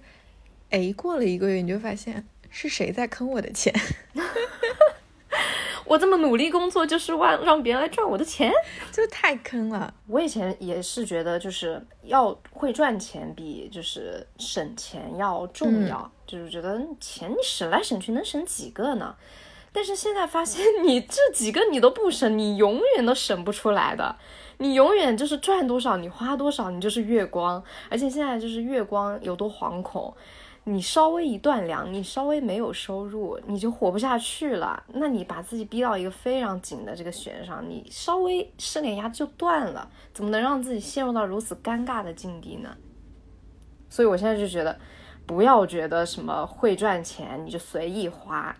[0.69, 3.73] 哎，过了一个月你就发现是谁在坑我的钱。
[5.91, 8.53] 我这么努力工作，就是为让别人来赚我的钱，
[8.93, 9.93] 就太坑了。
[10.07, 19.17] 我以前也是觉得，就是要会赚钱比就是省钱要重要，就是觉得钱你省来省去能省几个呢？
[19.73, 24.15] 但是现在发现，你这几个你都不省，你永远都省不出来的。
[24.59, 27.61] 你永远就是赚多少，你花多少，你就是月光。
[27.89, 30.15] 而且现在就是月光有多惶恐，
[30.65, 34.83] 你稍微一断粮，你稍微没有收入，你就活不下去了。
[34.89, 42.77] 那你把自己逼到一个非常紧的这个弦上，你稍微施点压就断了，怎么能让自己陷入到如此尴尬的境地呢？
[43.89, 44.79] 所以我现在就觉得，
[45.27, 48.55] 不要觉得什么会赚钱你就随意花。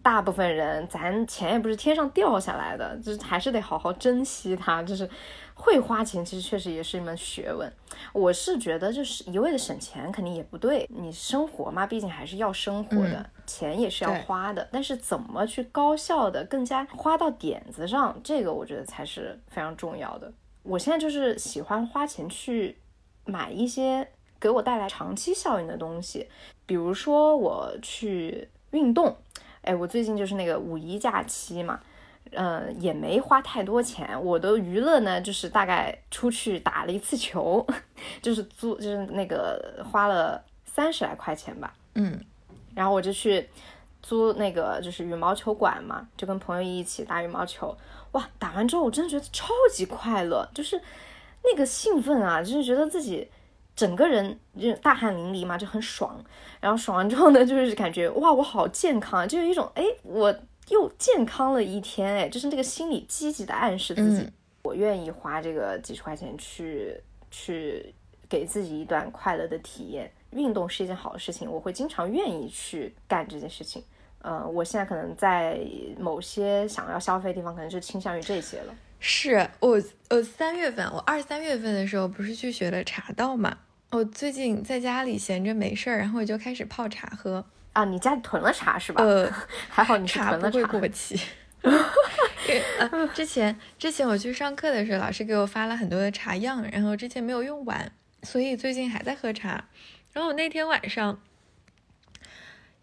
[0.00, 4.82] 大部分人，咱钱也不是天上掉下来的，就是还是得好好珍惜它。
[4.82, 5.08] 就是
[5.60, 7.70] 会花钱，其实确实也是一门学问。
[8.12, 10.88] 我是觉得，就是一味的省钱肯定也不对。
[10.88, 14.66] 你生活嘛，毕竟还是要生活的，钱也是要花的。
[14.70, 20.32] 但是怎么去高效的、更加花到点子上，这个我觉得才是非常重要的。
[20.62, 22.78] 我现在就是喜欢花钱去
[23.24, 26.28] 买一些给我带来长期效应的东西，
[26.66, 29.16] 比如说我去运动。
[29.62, 31.80] 哎，我最近就是那个五一假期嘛，
[32.32, 34.08] 嗯，也没花太多钱。
[34.22, 37.66] 我的娱乐呢，就是大概出去打了一次球，
[38.22, 41.74] 就是租，就是那个花了三十来块钱吧。
[41.94, 42.18] 嗯，
[42.74, 43.48] 然后我就去
[44.02, 47.76] 租那个就是羽毛球馆嘛，就跟朋友一起打羽毛球。
[48.12, 50.80] 哇，打完之后我真的觉得超级快乐，就是
[51.44, 53.28] 那个兴奋啊，就是觉得自己。
[53.76, 56.20] 整个人就大汗淋漓嘛，就很爽。
[56.58, 60.34] 然后爽完之后呢，就是感觉哇，我好健康啊，就有一种哎，我
[60.70, 64.28] 又健康了一天哎，就是那个心理积极的暗示自己，
[64.62, 66.94] 我愿意花这个几十块钱去
[67.30, 67.94] 去
[68.28, 70.10] 给自己一段快乐的体验。
[70.32, 73.82] 运动是一件好的事情，我会经常愿意去干这件事情。
[74.20, 75.58] 呃，我现在可能在
[75.98, 78.74] 某些想要消费的地方，可能就倾向于这些了。
[79.00, 83.56] 是我，我三月份，我二三月份的时候不是去学了茶道嘛？
[83.90, 87.46] 我最近在家里闲着没事儿，然后我就开始泡茶喝。
[87.78, 89.00] 啊，你家里囤了茶是吧？
[89.04, 89.30] 呃，
[89.70, 90.66] 还好你是茶囤了茶。
[90.66, 91.16] 不会过 期。
[93.14, 97.92] 之前之前我去上课的时候，老师给我发了很多的茶样，然后之前没有用完，
[98.24, 99.68] 所以最近还在喝茶。
[100.12, 101.22] 然后我那天晚上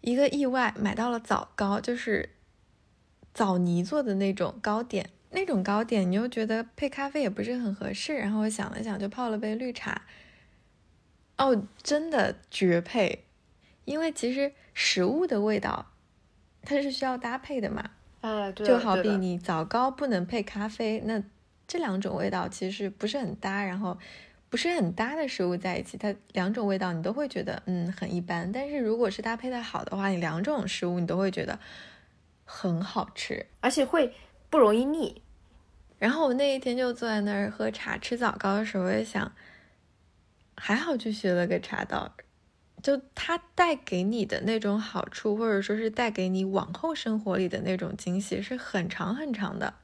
[0.00, 2.30] 一个意外买到了枣糕，就是
[3.34, 5.10] 枣泥做的那种糕点。
[5.30, 10.00] 那种糕点你又觉得配咖啡也不是很合适，然后我想了想，就泡了杯绿茶。
[11.36, 13.24] 哦，真的绝配！
[13.84, 15.86] 因为其实食物的味道
[16.60, 17.82] 它是需要搭配的嘛，
[18.20, 21.22] 啊，对，就好比你枣糕不能配咖啡，那
[21.66, 23.96] 这两种味道其实不是很搭，然后
[24.50, 28.52] 不是很搭的食物在一起，它两种味道你都会觉得嗯很一般。
[28.52, 31.58] 但是如果是搭配的好的话，你两种食物你都会觉得
[32.44, 33.46] 很好吃。
[33.60, 34.12] 而且会
[34.50, 35.22] 不容易腻。
[35.98, 39.32] 然后我那一天就坐在那儿喝茶吃枣糕的时候，我也想，
[40.54, 42.14] 还好去学了个茶道，
[42.86, 49.74] 就它带给你的那种好处，或者说是带给你往后生活里的那种惊喜，是很长很长的。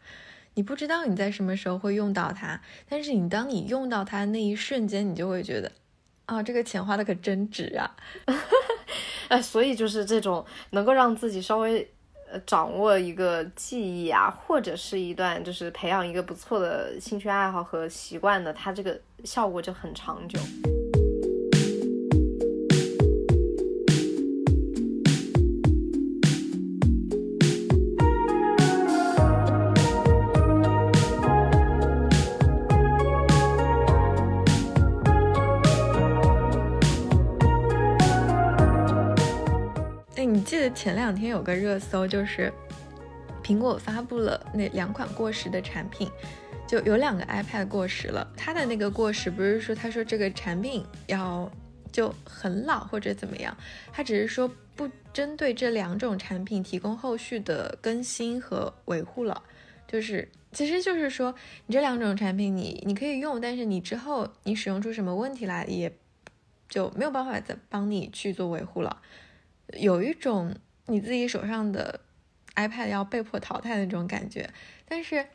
[0.54, 5.72] 你不知道你在什么时候会用到它，但是你当你用到它那一瞬间，你就会觉得，
[6.26, 7.90] 啊，这个钱花的可真值啊！
[9.26, 11.90] 哎，所以就是这种能够让自己稍微
[12.46, 20.38] 掌握一个技艺啊，或者是一段就是培养一个不错的兴趣爱好和习惯的，它这个效果就很长久。
[40.82, 42.52] 前两天有个热搜，就是
[43.40, 46.10] 苹果发布了那两款过时的产品，
[46.66, 48.28] 就有两个 iPad 过时了。
[48.36, 51.48] 它的那个过时不是说他说这个产品要
[51.92, 53.56] 就很老或者怎么样，
[53.92, 59.40] 他只是说不针对这两种产品提供后续的更新和维护了。
[59.86, 61.32] 就是其实就是说
[61.66, 65.96] 你这两种产品你你可以用，但是你之后你使用出什么问题来，也
[66.68, 69.00] 就没有办法再帮你去做维护了。
[69.74, 70.52] 有一种
[70.86, 72.00] 你自己手上的
[72.56, 74.50] iPad 要被迫淘汰的那种感觉，
[74.84, 75.26] 但是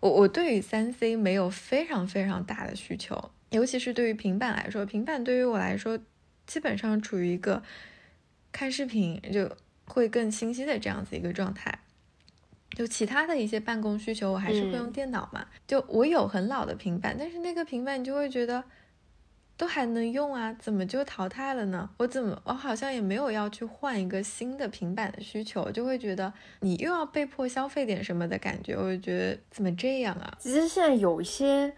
[0.00, 5.98] 我我对于三 C 没有非常非常大的需求，尤其是对于平板来说，平板对于我来说
[6.46, 7.62] 基本上处于一个
[8.50, 11.78] 看视频就会更清晰的这样子一个状态。
[12.70, 15.46] 就其他的一些办公需求，我还是会用嗯电脑嘛。
[15.66, 18.64] 就我有很老的平板，但是那个平板你就会觉得。
[19.56, 21.88] 都还能用啊，怎么就淘汰了呢？
[21.98, 30.36] 我怎么我好像也没有要去换一个新的平板的需求，就会觉得你又要被迫消费点什么的感觉，我就觉得怎么这样啊？
[30.40, 31.72] 其实现在有一些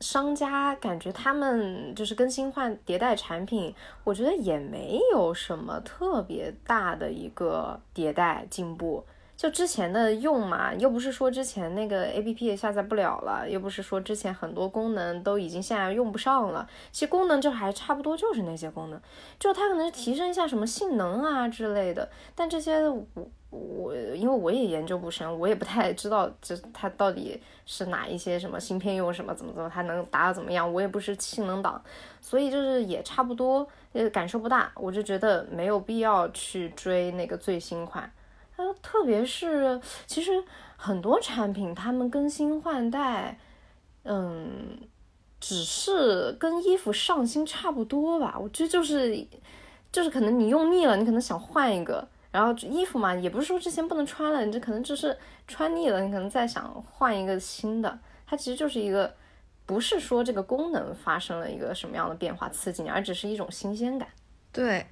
[0.00, 9.04] 商家感觉他们就是更新换迭代产品，我觉得也没有什么特别大的一个迭代进步。
[9.36, 16.68] 就之前的用嘛，又不是说之前那个 A P P 也下载不了了，又不是说之前很多功能都已经现在用不上了。
[16.92, 19.00] 其实功能就还差不多，就是那些功能，
[19.40, 23.04] 就它可能提升一下什么性能啊之类的，但这些我
[23.50, 31.82] 我因为我也研究不深，我也不太知道这它到底是哪一些什么芯片用什么怎么怎么它能达到怎么样，我也不是性能党，
[32.20, 38.08] 所以就是也差不多，呃感受不大，我就觉得没有必要去追那个最新款。
[38.62, 40.44] 呃，特别是其实
[40.76, 43.36] 很多产品他们更新换代，
[44.04, 44.78] 嗯，
[45.40, 48.38] 只是跟衣服上新差不多吧。
[48.40, 49.26] 我觉得就是
[49.90, 52.06] 就是可能你用腻了，你可能想换一个。
[52.30, 55.14] 然后衣服嘛，也不是说之前不能穿了，你这可能只是
[55.46, 57.98] 穿腻了，你可能再想换一个新的。
[58.26, 59.14] 它其实就是一个，
[59.66, 64.08] 不是说这个功能发生了一个什么样的变化刺激你，而只是一种新鲜感。
[64.50, 64.86] 对，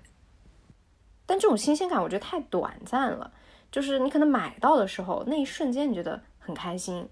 [1.24, 3.32] 但这种新鲜感我觉得太短暂了，
[3.70, 7.08] 就是你可能买到的时候那一瞬间你觉得很开心，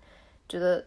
[0.48, 0.84] 觉得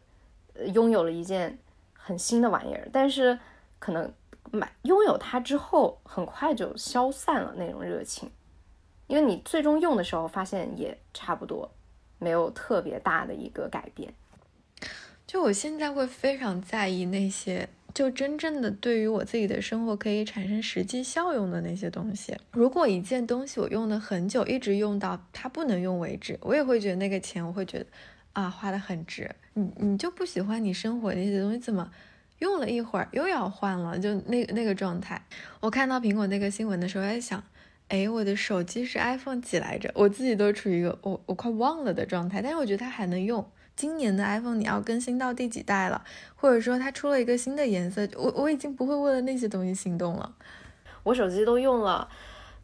[0.74, 1.58] 拥有了一件
[1.94, 3.38] 很新的玩意儿，但是
[3.80, 4.14] 可能
[4.52, 8.30] 买拥有它之后很快就消散了那种热情，
[9.08, 11.72] 因为你最终用的时候发现也差不多，
[12.20, 14.14] 没有特别大的一个改变。
[15.26, 22.36] 就我现在会非常在意那些，就真正的对于我自己的生活可以产生实际效用的那些东西。
[22.52, 27.86] 如果一件东西我用了很久，一直用到它不能用为止，我也会觉得那个钱我会觉得
[28.34, 29.30] 啊花的很值。
[29.54, 31.92] 你你就不喜欢你生活那些东西怎么？
[32.40, 35.22] 用了一会儿又要换了，就那那个状态。
[35.60, 37.44] 我看到苹果那个新闻的时候，在想，
[37.88, 39.92] 哎，我的手机是 iPhone 几来着？
[39.94, 46.04] 我自己都处于一个我我快忘了的状态，但是我觉得它还能用，今年的 iPhone 你要更新到第几代了，
[46.36, 50.34] 或者说它出了一个新的颜色，我我已经不会为了那些东西心动了。
[51.04, 52.08] 我手机都用了，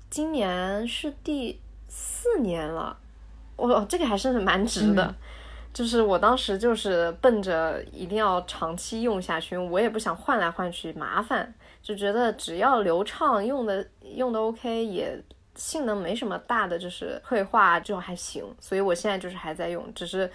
[0.09, 2.97] 今年是第四年了，
[3.55, 5.03] 我这个还是蛮值的。
[5.05, 5.15] 嗯
[5.73, 11.53] 就是我当时就是奔着一定要长期用下去，我也不想换来换去麻烦，
[11.83, 20.27] 就觉得只要流畅，用的用的 OK，也性能没什么大的就是退化就还行，所以我现在就是还在用，只是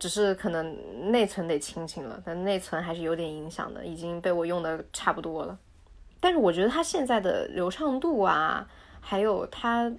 [0.00, 5.56] 只是可能内存得清清了，但内存还是有点影响的，已经被我用的差不多了。
[6.18, 8.66] 但是我觉得它现在的流畅度啊，
[9.00, 9.92] 还有它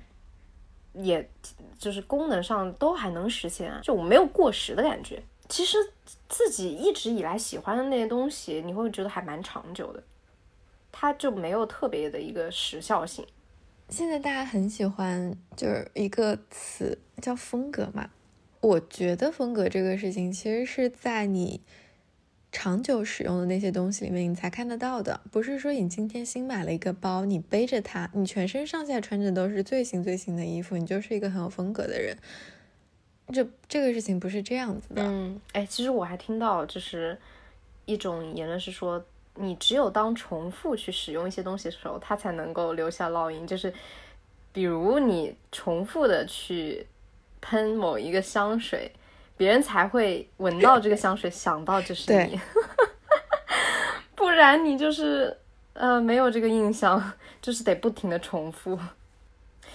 [0.94, 1.30] 也
[1.78, 5.22] 就是功能上都还能实现啊，就我没有过时的感觉。
[5.48, 5.78] 其实
[6.28, 10.02] 自己一直以来喜欢的那些东西，你会觉得还蛮长久的，
[10.92, 13.26] 它就没有特别的一个时效性。
[13.90, 18.10] 现在大家很喜欢就是一个词叫风格嘛，
[18.62, 21.62] 我觉得风格这个事情其实是在你
[22.52, 32.16] 长久使用的那些东西里面你才看得到的，不是说你今天新买了一个包，你背着它，你全身上下穿着都是最新最新的衣服，你就是一个很有风格的人。
[33.34, 37.18] 这这个事情不是这样子的，嗯，哎，其实我还听到就是
[37.86, 39.02] 一种言论是说，
[39.36, 43.48] 你只有当重复去使用一些东西的时候，它才能够留下烙印。
[43.48, 43.74] 就是
[44.52, 46.86] 比如你重复的去
[47.42, 48.92] 喷某一个香水，
[49.36, 52.40] 别人才会闻到这个香水，想到就是对你，
[54.16, 55.36] 不然你就是
[55.74, 57.12] 呃没有这个印象，
[57.42, 58.78] 就是得不停的重复。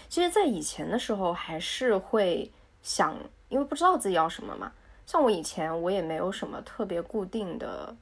[0.09, 2.51] 其实，在以前的时候，还是会
[2.81, 3.17] 想，
[3.49, 4.71] 因为不知道自己要什么嘛。
[5.05, 7.95] 像我以前，我也没有什么特别固定的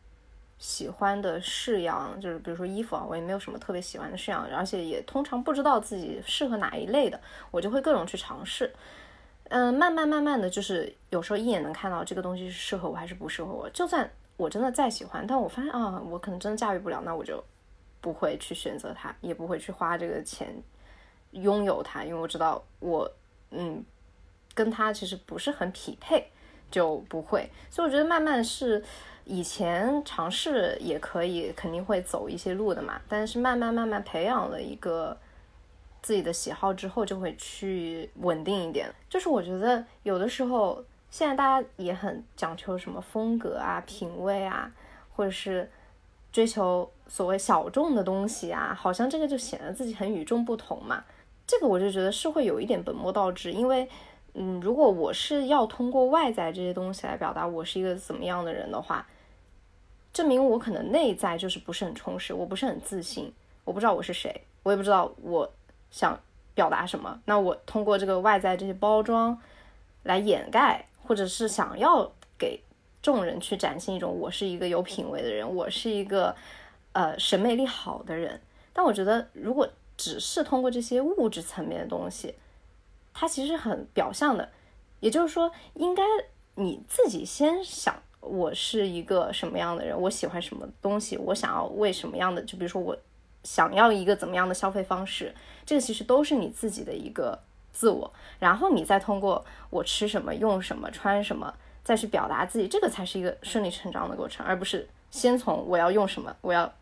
[0.58, 7.18] 喜欢的式样，就是比如说衣服啊，我也没有什么特别喜欢的式样，而且也通常不知道自己适合哪一类的，
[7.50, 8.70] 我就会各种去尝试。
[9.50, 13.68] 嗯，慢慢慢慢的就是有时候一眼能看到这个东西是适合我还是不适合我。
[13.70, 17.42] 就算我真的再喜欢，但我发现啊，我可能真的驾驭不了，那我就
[18.00, 20.48] 不会去选择它，也不会去花这个钱
[21.32, 23.08] 拥有它，因为我知道我
[23.50, 23.84] 嗯
[24.54, 26.26] 跟它其实不是很匹配，
[26.70, 27.48] 就不会。
[27.70, 28.82] 所以我觉得慢慢是
[29.24, 35.16] 以前尝试也可以，肯定会走一些路的嘛，但是慢慢慢慢培养了一个。
[36.04, 38.92] 自己的喜好之后，就会去稳定一点。
[39.08, 44.70] 就是我觉得有的时候，现在大家也很讲求什么风格啊、品味啊，
[45.16, 45.70] 或者是
[46.30, 51.02] 追求所谓小众的东西啊，好像这个就显得自己很与众不同嘛。
[51.46, 53.88] 这个我就觉得是会有一点本末倒置，因为，
[54.34, 59.06] 嗯，如果我是要通过外在这些东西来表达我是一个怎么样的人的话，
[60.12, 63.32] 证明我可能内在就是不是很充实，我不是很自信，
[63.64, 65.50] 我不知道我是谁，我也不知道我
[65.94, 66.18] 想
[66.54, 67.20] 表达什么。
[67.24, 69.40] 那我通过这个外在这些包装
[70.02, 72.60] 来掩盖，或者是想要给
[73.00, 76.34] 众人去展现一种我是一个有品位的人，我是一个
[76.94, 78.40] 呃审美力好的人。
[78.72, 82.34] 但我觉得，如果只是通过这些物质层面的东西，
[83.12, 84.50] 它其实很表象的。
[84.98, 86.02] 也就是说，应该
[86.56, 92.96] 你自己先想，我是一个什么样的人，我喜欢什么东西，我想要为什么样的，就比如说我
[93.44, 95.32] 想要一个怎么样的消费方式，
[95.64, 97.38] 这个其实都是你自己的一个
[97.72, 98.12] 自我。
[98.40, 106.72] 然后你再通过我吃什么、用什么、穿什么，再去表达自己，这个才是一个顺理成章的过程，而不是先从我要用什么，我要。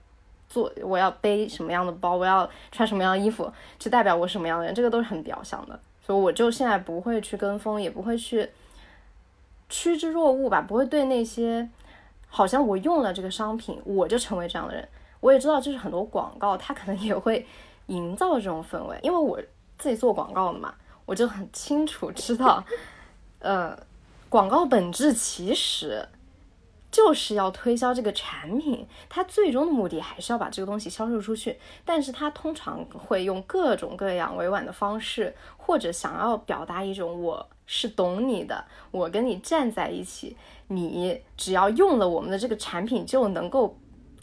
[0.48, 5.80] 做我要背什么样的包，我要穿什么样的衣服，去代表我什么样的人，这个都是很表象的。
[6.04, 8.50] 所以我就现在不会去跟风，也不会去
[9.70, 11.66] 趋之若鹜吧，不会对那些
[12.28, 14.86] 好像我用了这个商品，我就成为这样的人。
[15.22, 17.46] 我也知道，就是很多广告，它可能也会
[17.86, 19.40] 营造这种氛围，因为我
[19.78, 20.74] 自己做广告的嘛，
[21.06, 22.62] 我就很清楚知道，
[23.38, 23.74] 呃，
[24.28, 26.06] 广告本质其实。
[26.90, 31.58] 就是要推销这个产品，它最终的目的还是要把这个东西销售出去。
[31.86, 40.36] 但是它通常会用各种各样委婉的方式，或者想要表达一种我是懂你的，我跟你站在一起，
[40.68, 43.74] 你只要用了我们的这个产品就能够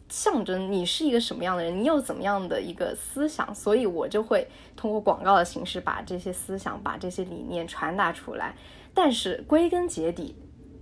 [0.10, 3.56] 象征你是一个什么样的人，你有怎么样的一个思想。
[3.56, 8.56] 所以我就会通过广告的形式把这些思想、把这些理念传达出来。
[8.94, 10.36] 但是归根结底。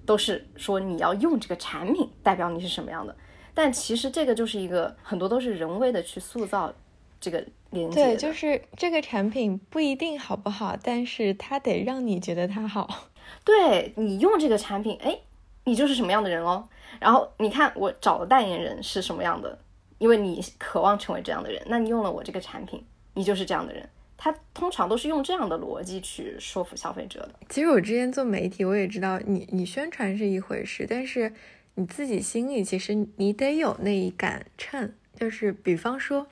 [0.07, 3.13] 都是说你要用这个产品代表你是什么样的，
[3.53, 6.73] 但其实这个就是一个很多都是人为的去塑造
[7.19, 8.05] 这个连接。
[8.05, 13.09] 对，就是这个产品不一定好不好，但是它得让你觉得它好。
[13.43, 15.19] 对你用这个产品，哎，
[15.68, 16.65] 你就是什么样的人哦。
[16.97, 19.59] 然后你看我找的代言人是什么样的，
[19.97, 22.82] 因为你渴望成为这样的人，那你用了我这个产品，
[23.13, 23.88] 你就是这样的人。
[24.15, 27.32] 他通常都是用这样的逻辑去说服消费者的。
[27.49, 31.32] 其实我之前做媒体，我也知道你你宣传是一回事，但是
[31.76, 36.28] 你自己心里其实你得有那一杆秤，就是比方说，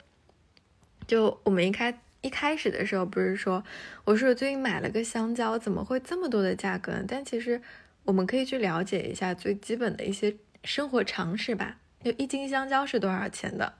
[1.06, 3.62] 就我们一开一开始的时候不是说，
[4.04, 7.04] 我说我最近买了个香蕉，怎么会这么多的价格呢？
[7.06, 7.62] 但其实
[8.06, 10.34] 我们可以去了解一下最基本的一些
[10.64, 13.74] 生活常识吧，就一斤香蕉是多少钱的，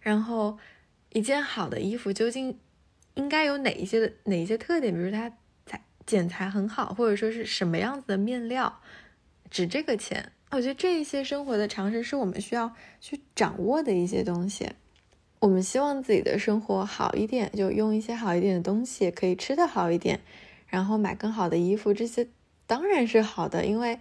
[0.00, 0.58] 然后
[1.12, 2.58] 一件好的衣服究竟
[3.14, 5.30] 应该有哪一些的哪一些特点，比如它
[5.66, 8.80] 材剪裁很好，或者说是什么样子的面料
[9.50, 10.32] 值这个钱。
[10.50, 14.70] 我觉得这一些生活的常识是我们需要去掌握的一些东西。
[15.40, 20.20] 我们希望自己的生活好一点，就用一些好一点的东西，可以吃的好一点，
[20.66, 22.26] 然后买更好的衣服，这些
[22.68, 23.98] 当然是好的，因为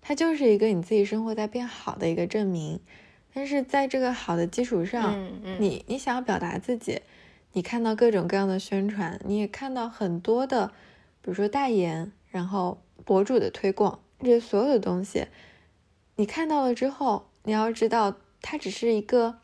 [0.00, 2.78] 它就是一个你自己生活在变好的一个证明。
[3.32, 7.00] 但是在这个好的基础上，嗯嗯你你想要表达自己，
[7.52, 10.68] 你看到各种各样的宣传，你也看到很多的，
[11.22, 15.26] 比如说代言，然后博主的推广，这些所有的东西，
[16.16, 19.38] 你看到了之后，你要知道，它只是一个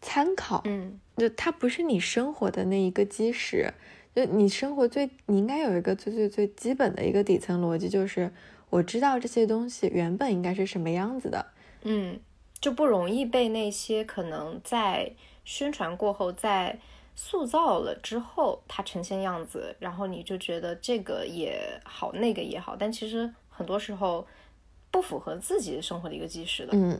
[0.00, 3.74] 参考，嗯就它不是你生活的那一个基石。
[4.16, 8.32] 就你生活最，你应该有一个最最最基本的一个底层逻辑，就是
[8.70, 11.44] 我知道这些东西原本应该是什么样子的。
[11.82, 12.18] 嗯，
[12.58, 15.12] 就不容易被那些可能在
[15.44, 16.78] 宣传过后，在
[17.14, 24.26] 塑造了之后，它呈现样子，然后你就觉得这个也好，那个也好，但其实很多时候
[24.90, 26.70] 不符合自己生活的一个基石的。
[26.72, 26.98] 嗯，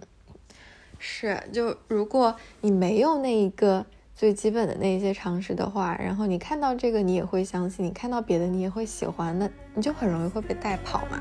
[0.98, 3.86] 是，就如果你没有那一个
[4.16, 11.20] 最基本的那一些常识的话，然后你看到这个你也会相信，你看到别的你也会喜欢，那你就很容易会被带跑嘛。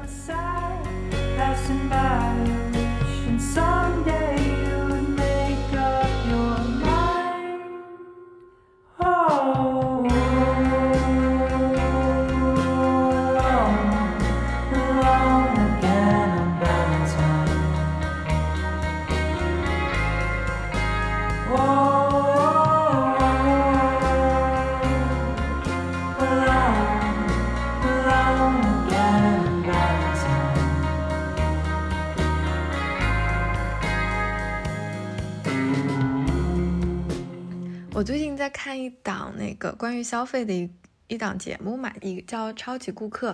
[37.96, 40.70] 我最近在看一档那个关于消费的一
[41.08, 43.32] 一档节目嘛，一个叫《超级顾客》。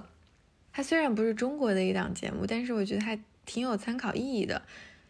[0.71, 4.61] 它虽然不是中国的一档节目，但是我觉得还挺有参考意义的。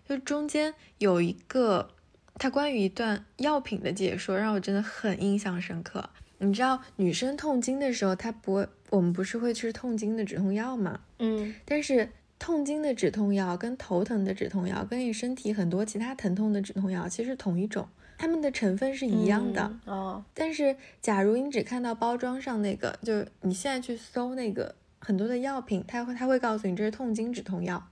[0.07, 1.89] 就中间有一个
[2.35, 6.09] 它关于一段药品的解说，让我真的很印象深刻。
[6.37, 11.01] 你知道女生痛经的时候，她不会，我们不是会吃痛经的止痛药吗？
[11.19, 17.89] 嗯但是痛经的止痛药跟头疼的止痛药跟你身体很多其他疼痛的止痛药其实同一种，
[18.21, 19.63] 它们的成分是一样的。
[19.87, 27.83] 嗯哦，但是，假如你只看到包装上那个，就是你现在去搜那个很多的药品，它会它会告诉你这是痛经止痛药。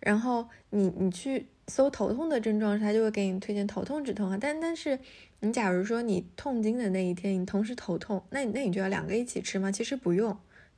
[0.00, 4.38] 然后你你去搜头痛的症状时，它就会给你推荐头痛止痛啊。
[4.40, 4.98] 但但是
[5.40, 9.70] 你假如说你痛经的那一天，你同时头痛，那你那你就要两个一起吃吗？
[9.70, 10.34] 其实不用，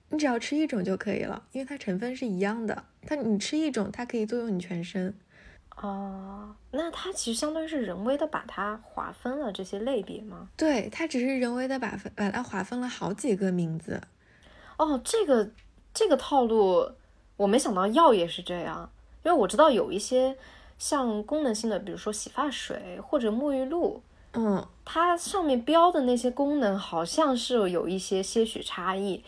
[0.08, 2.82] 你只要吃一种就可以了，因为它成分是一样的。
[3.06, 5.14] 它你吃一种，它可以作用你全身。
[5.76, 10.48] 哦，那它其实相当于是人为的把它划分了这些类别吗？
[10.56, 14.00] 对，它只是人为的把分把它划分了好几个名字。
[14.78, 15.50] 哦，这个
[15.92, 16.90] 这个套路
[17.36, 18.90] 我没想到药也是这样，
[19.24, 20.36] 因为我知道有一些
[20.78, 24.02] 像功能性的，比如说洗发水或者沐浴露，
[24.32, 29.22] 嗯，它上面标的那些功能好像是有一些些许差异。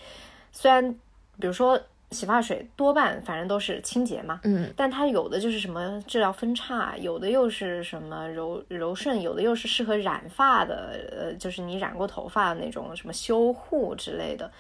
[0.52, 0.92] 虽然
[1.38, 1.78] 比如说
[2.12, 14.50] 洗发水多半反正都是清洁嘛，嗯，但它有的就是什么治疗分叉，有的又是什么柔柔顺，有的又是适合染发的，呃，就是你染过头发的那种什么修护之类的。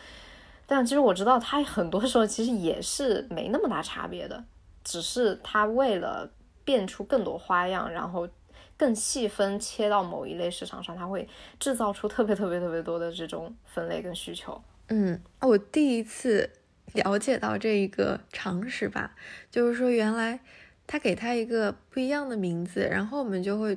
[0.66, 4.44] 但其实我知道它 很多时候其实也是没那么大差别的，
[4.82, 6.28] 只是它为了
[6.64, 8.28] 变出更多花样，然后
[8.76, 11.28] 更细分切到某一类市场上，它会
[11.60, 14.60] 制造出特别特别特别多的这种分类跟需求。
[14.88, 16.50] 嗯，我第一次
[16.92, 19.14] 了解到这一个常识吧，
[19.50, 20.40] 就是说原来
[20.86, 23.76] 他给它一个不一样的名字，然后我们就会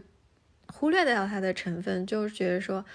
[0.68, 2.86] 忽略掉它的成分，就是觉得说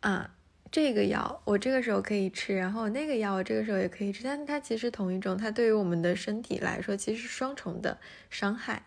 [0.00, 0.34] 啊，
[0.70, 7.98] 这个药我这个时候可以吃，然后那个药我这个时候也可以吃，但它其实同一种，它对于我们的身体来说其实是双重的
[8.30, 8.84] 伤害，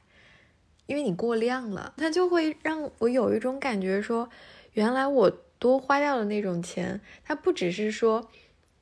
[0.86, 4.30] 因为你过量了，它就会让我有一种感觉说，
[4.74, 5.30] 原来我
[5.60, 8.30] 多花掉的那种钱，它不只是说。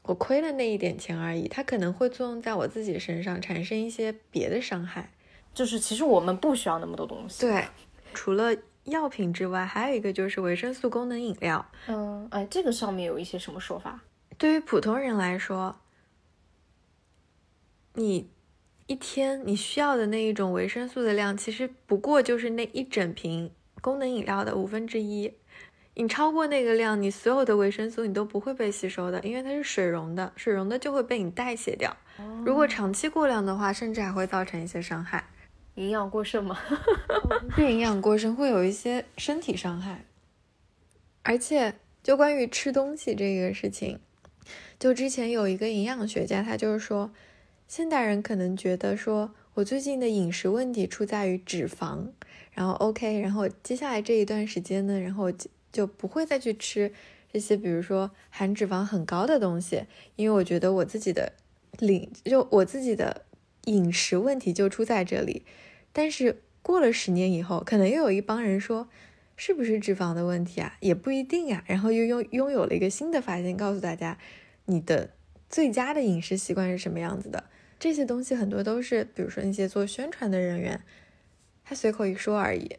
[0.04, 5.12] 我亏了那一点钱而已，它可能会作用在我自己身上，产生一些别的伤害。
[5.54, 7.42] 就是其实我们不需要那么多东西。
[7.42, 7.66] 对，
[8.14, 11.66] 除了药品之外，还有一个就是维生素功能饮料。
[11.88, 14.02] 嗯，哎，这个上面有一些什么说法？
[14.38, 15.80] 对于普通人来说，
[17.94, 18.30] 你
[18.88, 25.32] 一天你需要的那一种维生素的量，其实不过就是那一整瓶功能饮料的五分之一。
[25.96, 31.96] 你超过那个量，你所有的维生素你都不会被吸收的，因为它是水溶的，水溶的就会被你代谢掉。
[32.44, 35.24] 如果长期过量的话，甚至还会造成一些伤害。
[35.76, 36.60] 营养过剩吗？
[37.56, 40.06] 对营养过剩会有一些身体伤害。
[41.24, 44.00] 而且，就关于吃东西这个事情，
[44.80, 47.12] 就之前有一个营养学家，他就是说，
[47.68, 52.08] 现代人可能觉得说我最近的饮食问题出在于脂肪，
[52.52, 55.32] 然后 OK，然后接下来这一段时间呢，然后
[55.74, 56.94] 就不会再去吃
[57.34, 59.84] 这些，比如说含脂肪很高的东西，
[60.16, 61.34] 因为我觉得我自己的
[61.80, 63.26] 领就我自己的
[63.66, 65.44] 饮食问题就出在这里。
[65.92, 68.88] 但是过了十年以后，可能又有一帮人说，
[69.36, 70.78] 是不是脂肪的问题啊？
[70.80, 71.64] 也不一定呀。
[71.68, 74.18] 然后又拥拥有了一个新的发现，告诉大家，
[74.66, 75.10] 你的
[75.50, 77.46] 最佳的饮食习惯是什么样子的。
[77.80, 80.82] 这些东西很多都是，比如说那些做宣传的人员，
[81.66, 82.78] 他随口一说而已，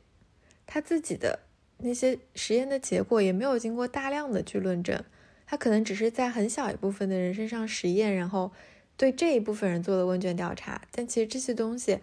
[0.67, 1.41] 他自己的
[1.85, 5.01] 那些实验的结果也没有经过大量的去论证，
[5.47, 8.51] 他可能只是在很小一部分的人身上实验，然后
[8.97, 10.83] 对这一部分人做了问卷调查。
[10.91, 12.01] 但其实这些东西。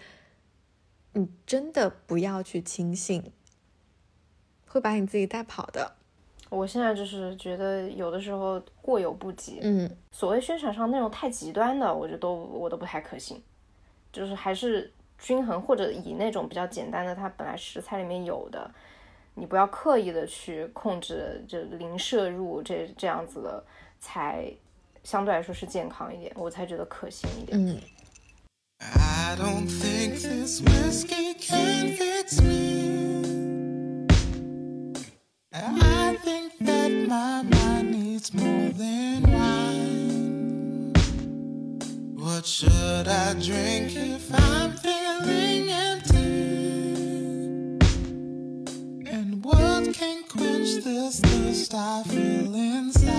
[1.13, 3.33] 你真的不要去轻信，
[4.65, 5.97] 会把你自己带跑的。
[6.47, 9.59] 我现在就是觉得有的时候过犹不及。
[9.61, 13.43] 嗯，所谓宣传上那种太极端的，我觉得都我都不太可信。
[14.13, 18.71] 就是还是均衡，或者以那种比较简单的，它本来食材里面有的，
[19.33, 23.63] 你不要刻意的去控制，就零摄入这这样子的，
[23.99, 24.51] 才
[25.03, 27.57] 相对来说是健康一点，我才觉得可行一点。
[27.57, 27.79] 嗯。
[28.79, 34.07] I don't think this whiskey can fix me.
[35.53, 40.93] I think that my mind needs more than wine.
[42.17, 46.10] What should I drink if I'm feeling empty?
[50.61, 53.09] Quench this thirst I feel inside?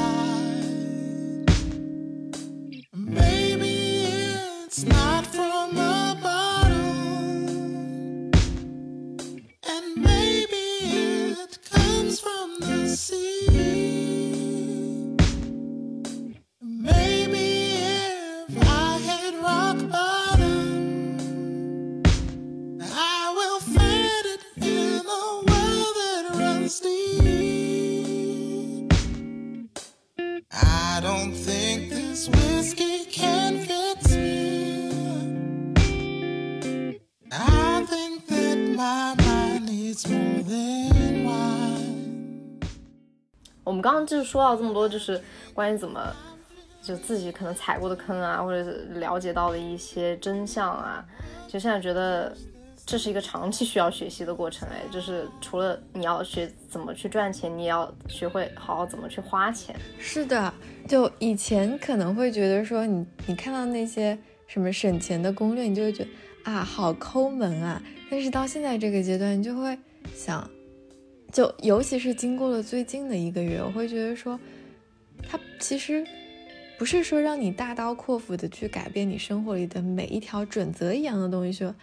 [2.94, 4.04] Maybe
[4.64, 6.76] it's not from a bottle,
[9.68, 10.66] and maybe
[11.42, 13.31] it comes from the sea.
[43.64, 45.18] 我们刚刚就是说到这么多，就是
[45.54, 46.14] 关于怎么
[46.82, 51.02] 就自己可能踩过的坑啊，或者是了解到的一些真相啊，
[51.48, 52.36] 就现在觉得
[52.92, 59.74] 这是一个长期需要学习的过程哎，就是除了你要学怎么去赚钱，你也要学会好好怎么去花钱。
[59.98, 60.52] 是的，
[60.86, 66.10] 就以前可能会觉得说你你看到那些什么省钱的攻略，你就会觉得
[66.42, 67.82] 啊好抠门啊。
[68.10, 69.78] 但是到现在这个阶段，你就会
[70.14, 70.46] 想，
[71.32, 74.38] 就尤其是经过了最近的一个月，我会觉得说，
[75.26, 76.06] 它其实
[76.78, 81.74] 不是说让你大刀阔斧的去改变你生活里的每一条准则一样的东西，说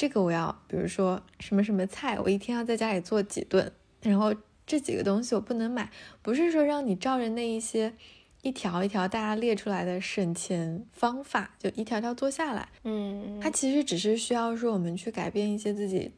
[0.00, 3.70] 这个我要，比如说什么什么菜，我一天要在家里做几顿，
[4.00, 4.34] 然后
[4.66, 5.90] 这几个东西我不能买，
[6.22, 7.92] 不是说让你照着那一些
[8.40, 12.70] 一条一条大家列出来的省钱方法，就一条条做下来。
[12.84, 16.12] 嗯，它其实只是需要说我们去改变一些自己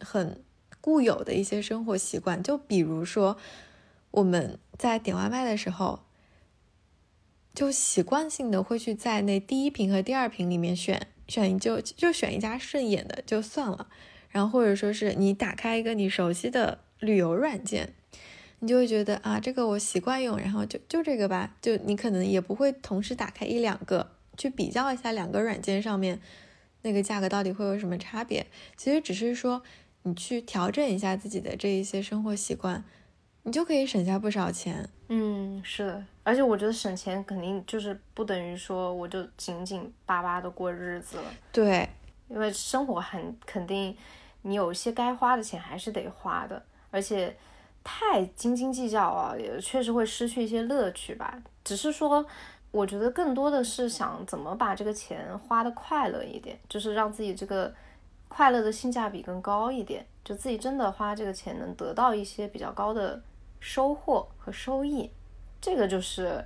[0.00, 0.42] 很
[0.80, 3.36] 固有的一些生活习惯，就比如说
[4.10, 6.00] 我们在点外卖的时候，
[7.54, 13.88] 就习惯性的会去在那第一瓶和第二瓶里面选选就就选一家顺眼的就算了，
[14.30, 17.94] 然后或者说是你打开一个你熟悉的旅游软件。
[18.60, 26.20] 你就会觉得啊，这个我习惯用，然后就就这个吧，就你可能也不会同时打开一两个去比较一下两个软件上面
[26.82, 28.44] 那个价格到底会有什么差别。
[28.76, 29.62] 其实只是说
[30.02, 32.82] 你去调整一下自己的这一些生活习惯，
[33.44, 34.88] 你就可以省下不少钱。
[35.08, 41.88] 嗯，是的，而且我觉得省钱肯定就是不等于说我就紧紧巴巴的过日子了，对，
[42.28, 43.96] 因为生活很肯定，
[44.42, 47.34] 你有一些该花的钱还是得花的，而且
[47.82, 51.42] 太斤斤计较啊，也确实会失去一些乐趣吧。
[51.64, 52.22] 只是说，
[52.72, 57.74] 我觉得更多的是想怎么把这个钱花的快乐一点，就是让自己这个
[58.28, 60.04] 快乐的性价比更高一点。
[60.22, 63.18] 就自己真的花这个钱能得到一些比较高的
[63.60, 65.10] 收获和收益，
[65.60, 66.44] 这个就是，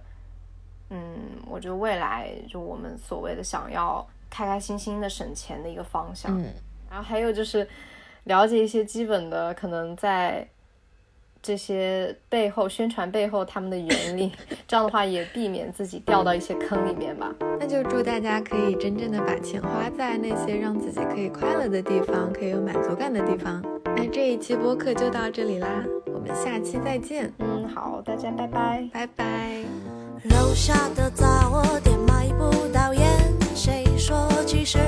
[0.90, 1.00] 嗯，
[1.46, 6.36] 我觉得未来就我们所谓的想要开开心心的省钱的一个方向。
[6.40, 6.46] 嗯，
[6.90, 7.66] 然后还有就是
[8.24, 10.48] 了解一些基本的，可能在
[11.42, 14.32] 这些背后宣传背后他们的原理，
[14.68, 17.34] 这样的话也避免自己掉到一些坑里面吧。
[17.58, 23.60] 那就祝大家可以真正的把钱花在那些让自己可以快乐的地方，可以有满足感的地方。
[23.96, 25.84] 那这一期播客就到这里啦，
[26.14, 28.88] 我们下期再见，嗯，好，大家拜拜。
[28.92, 29.62] 拜拜。
[30.24, 33.10] 楼下的杂货店买不到烟，
[33.54, 34.78] 谁说其实